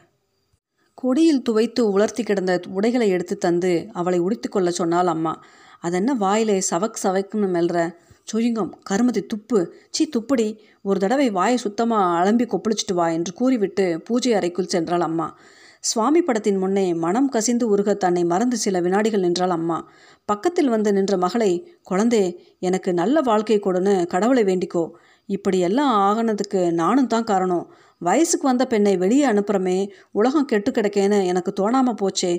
கொடியில் 0.94 1.44
துவைத்து 1.50 1.80
உலர்த்தி 1.80 2.24
கிடந்த 2.24 2.60
உடைகளை 2.68 3.10
எடுத்து 3.10 3.38
தந்து 3.38 3.88
அவளை 3.94 4.20
உடுத்தி 4.20 4.50
கொள்ள 4.50 4.72
சொன்னால் 4.72 5.08
அம்மா. 5.08 5.44
அதென்ன 5.80 6.14
வாயிலே 6.14 6.64
சவக் 6.70 7.02
சவக்குன்னு 7.04 7.50
மெல்ற? 7.58 7.96
சுயுங்கம் 8.24 8.72
கருமதி 8.90 9.22
துப்பு. 9.26 9.60
சீ 9.90 10.10
துப்புடி. 10.16 10.48
ஒரு 10.82 11.00
தடவை 11.00 11.30
வாயை 11.30 11.58
சுத்தமாக 11.58 12.20
அலம்பி 12.20 12.46
கொப்பளிச்சிட்டு 12.46 12.94
வா 12.94 13.08
என்று 13.10 13.34
கூறிவிட்டு 13.34 13.86
பூஜை 14.06 14.34
அறைக்குள் 14.34 14.74
சென்றாள் 14.74 15.06
அம்மா. 15.10 15.28
சுவாமி 15.80 16.22
படத்தின் 16.22 16.58
முன்னே 16.58 16.94
மனம் 16.94 17.30
கசிந்து 17.30 17.66
உருக 17.70 17.94
தன்னை 17.94 18.24
மறந்து 18.24 18.58
சில 18.58 18.80
வினாடிகள் 18.80 19.20
நின்றாள் 19.20 19.50
அம்மா. 19.50 19.78
பக்கத்தில் 20.26 20.70
வந்து 20.70 20.94
நின்ற 20.94 21.18
மகளை 21.18 21.52
குழந்தே 21.84 22.24
எனக்கு 22.60 22.94
நல்ல 22.94 23.22
வாழ்க்கை 23.22 23.60
கொடுன்னு 23.60 23.96
கடவுளை 24.08 24.44
வேண்டிக்கோ. 24.44 24.86
இப்படியெல்லாம் 25.30 25.94
ஆகினதுக்கு 26.08 26.62
நானும் 26.72 27.08
தான் 27.08 27.24
காரணம். 27.24 27.66
வயசுக்கு 27.98 28.48
வந்த 28.48 28.66
பெண்ணை 28.66 28.98
வெளியே 28.98 29.26
அனுப்புகிறமே 29.26 29.78
உலகம் 30.12 30.46
கெட்டு 30.46 30.72
கிடக்கேன்னு 30.72 31.26
எனக்கு 31.26 31.52
தோணாமல் 31.60 32.00
போச்சே. 32.02 32.34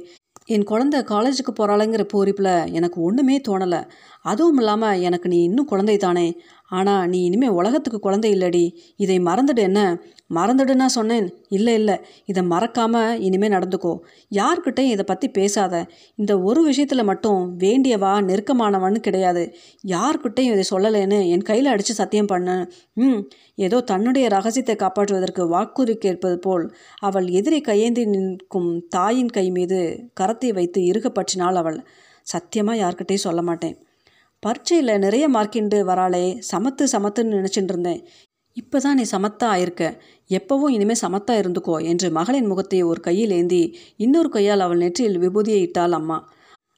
என் 0.44 0.66
குழந்த 0.70 0.96
காலேஜுக்கு 1.10 1.52
போகிறாளங்கிற 1.58 2.04
பூரிப்பில் 2.12 2.54
எனக்கு 2.72 2.98
ஒன்றுமே 3.02 3.36
தோணலை. 3.48 3.80
அதுவும் 4.22 4.56
இல்லாமல் 4.56 5.00
எனக்கு 5.00 5.28
நீ 5.28 5.42
இன்னும் 5.42 5.64
குழந்தை 5.64 5.96
தானே. 5.96 6.36
ஆனால் 6.66 7.08
நீ 7.08 7.24
இனிமேல் 7.24 7.50
உலகத்துக்கு 7.50 7.98
குழந்தை 7.98 8.32
இல்லடி. 8.32 8.74
இதை 8.96 9.18
மறந்துடு 9.18 9.58
என்ன? 9.58 10.00
மறந்துடுன்னா 10.34 10.86
சொன்னேன். 10.86 11.32
இல்லை 11.48 11.74
இல்லை. 11.74 11.96
இதை 12.24 12.42
மறக்காமல் 12.42 13.20
இனிமேல் 13.20 13.52
நடந்துக்கோ. 13.52 13.98
யார்கிட்டையும் 14.30 14.90
இதை 14.90 15.04
பற்றி 15.04 15.28
பேசாத. 15.28 15.86
இந்த 16.14 16.40
ஒரு 16.40 16.62
விஷயத்தில் 16.62 17.04
மட்டும் 17.04 17.58
வேண்டியவா 17.58 18.12
நெருக்கமானவன்னு 18.22 19.00
கிடையாது. 19.00 19.54
யார்கிட்டையும் 19.86 20.52
இதை 20.52 20.64
சொல்லலைன்னு 20.70 21.28
என் 21.28 21.42
கையில் 21.42 21.66
அடித்து 21.66 21.94
சத்தியம் 21.94 22.26
பண்ணு. 22.26 22.72
ம் 22.94 23.20
ஏதோ 23.54 23.80
தன்னுடைய 23.80 24.28
ரகசியத்தை 24.28 24.76
காப்பாற்றுவதற்கு 24.76 25.48
வாக்குறுதி 25.48 25.94
கேட்பது 25.96 26.38
போல். 26.38 26.74
அவள் 27.00 27.28
எதிரி 27.28 27.60
கையேந்தி 27.60 28.06
நிற்கும் 28.06 28.88
தாயின் 28.88 29.28
கை 29.28 29.50
மீது 29.50 30.10
கரத்தை 30.20 30.52
வைத்து 30.52 30.80
இறுக 30.82 31.08
பற்றினாள் 31.10 31.54
அவள். 31.54 31.80
சத்தியமாக 32.22 32.80
யார்கிட்டையும் 32.82 33.26
சொல்ல 33.28 33.42
மாட்டேன். 33.42 33.76
பரீட்சையில் 34.42 34.92
நிறைய 35.02 35.24
மார்க்கிண்டு 35.34 35.78
வராளே 35.88 36.22
சமத்து 36.50 36.84
சமத்துன்னு 36.92 37.36
நினச்சிட்டு 37.38 37.72
இருந்தேன். 37.72 38.00
இப்போ 38.56 38.78
தான் 38.84 38.96
நீ 39.00 39.04
சமத்தா 39.12 39.46
ஆயிருக்க. 39.54 39.82
எப்பவும் 40.30 40.72
இனிமேல் 40.76 41.00
சமத்தா 41.02 41.34
இருந்துக்கோ 41.42 41.76
என்று 41.90 42.08
மகளின் 42.16 42.48
முகத்தை 42.50 42.80
ஒரு 42.88 43.00
கையில் 43.06 43.34
ஏந்தி 43.36 43.60
இன்னொரு 44.04 44.30
கையால் 44.36 44.64
அவள் 44.64 44.82
நெற்றியில் 44.84 45.20
விபூதியை 45.24 45.60
இட்டாள் 45.66 45.94
அம்மா. 45.98 46.18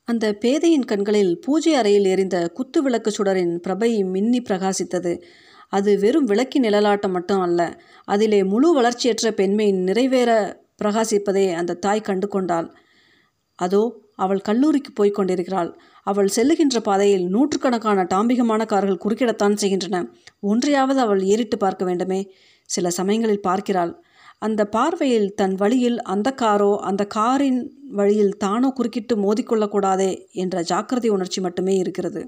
அந்த 0.08 0.24
பேதையின் 0.42 0.86
கண்களில் 0.90 1.32
பூஜை 1.46 1.72
அறையில் 1.80 2.10
எரிந்த 2.14 2.36
குத்து 2.58 2.78
விளக்கு 2.86 3.10
சுடரின் 3.16 3.54
பிரபை 3.66 3.90
மின்னி 4.14 4.42
பிரகாசித்தது. 4.48 5.14
அது 5.72 5.90
வெறும் 6.04 6.28
விளக்கி 6.32 6.58
நிழலாட்டம் 6.60 7.14
மட்டும் 7.16 7.42
அல்ல 7.46 7.60
அதிலே 8.08 8.40
முழு 8.52 8.68
வளர்ச்சியற்ற 8.78 9.28
பெண்மையின் 9.40 9.82
நிறைவேற 9.88 10.30
பிரகாசிப்பதை 10.82 11.46
அந்த 11.60 11.78
தாய் 11.86 12.06
கண்டு 12.10 12.28
கொண்டாள். 12.28 12.68
அதோ 13.58 13.82
அவள் 14.24 14.46
கல்லூரிக்கு 14.48 14.90
போய்க் 14.92 15.16
கொண்டிருக்கிறாள். 15.16 15.72
அவள் 16.06 16.30
செல்லுகின்ற 16.36 16.78
பாதையில் 16.80 17.26
நூற்றுக்கணக்கான 17.26 18.06
டாம்பிகமான 18.14 18.66
கார்கள் 18.66 19.02
குறுக்கிடத்தான் 19.04 19.54
செய்கின்றன. 19.54 20.02
ஒன்றையாவது 20.40 21.00
அவள் 21.00 21.22
ஏறிட்டு 21.22 21.56
பார்க்க 21.56 21.84
வேண்டுமே. 21.84 22.20
சில 22.68 22.90
சமயங்களில் 22.90 23.40
பார்க்கிறாள். 23.40 23.92
அந்த 24.38 24.62
பார்வையில் 24.66 25.34
தன் 25.34 25.54
வழியில் 25.54 25.98
அந்த 26.02 26.30
காரோ 26.32 26.72
அந்த 26.80 27.02
காரின் 27.06 27.60
வழியில் 27.90 28.36
தானோ 28.36 28.68
குறுக்கிட்டு 28.68 29.16
மோதிக்கொள்ளக்கூடாதே 29.16 30.10
என்ற 30.32 30.62
ஜாக்கிரதை 30.62 31.10
உணர்ச்சி 31.10 31.40
மட்டுமே 31.40 31.76
இருக்கிறது. 31.76 32.22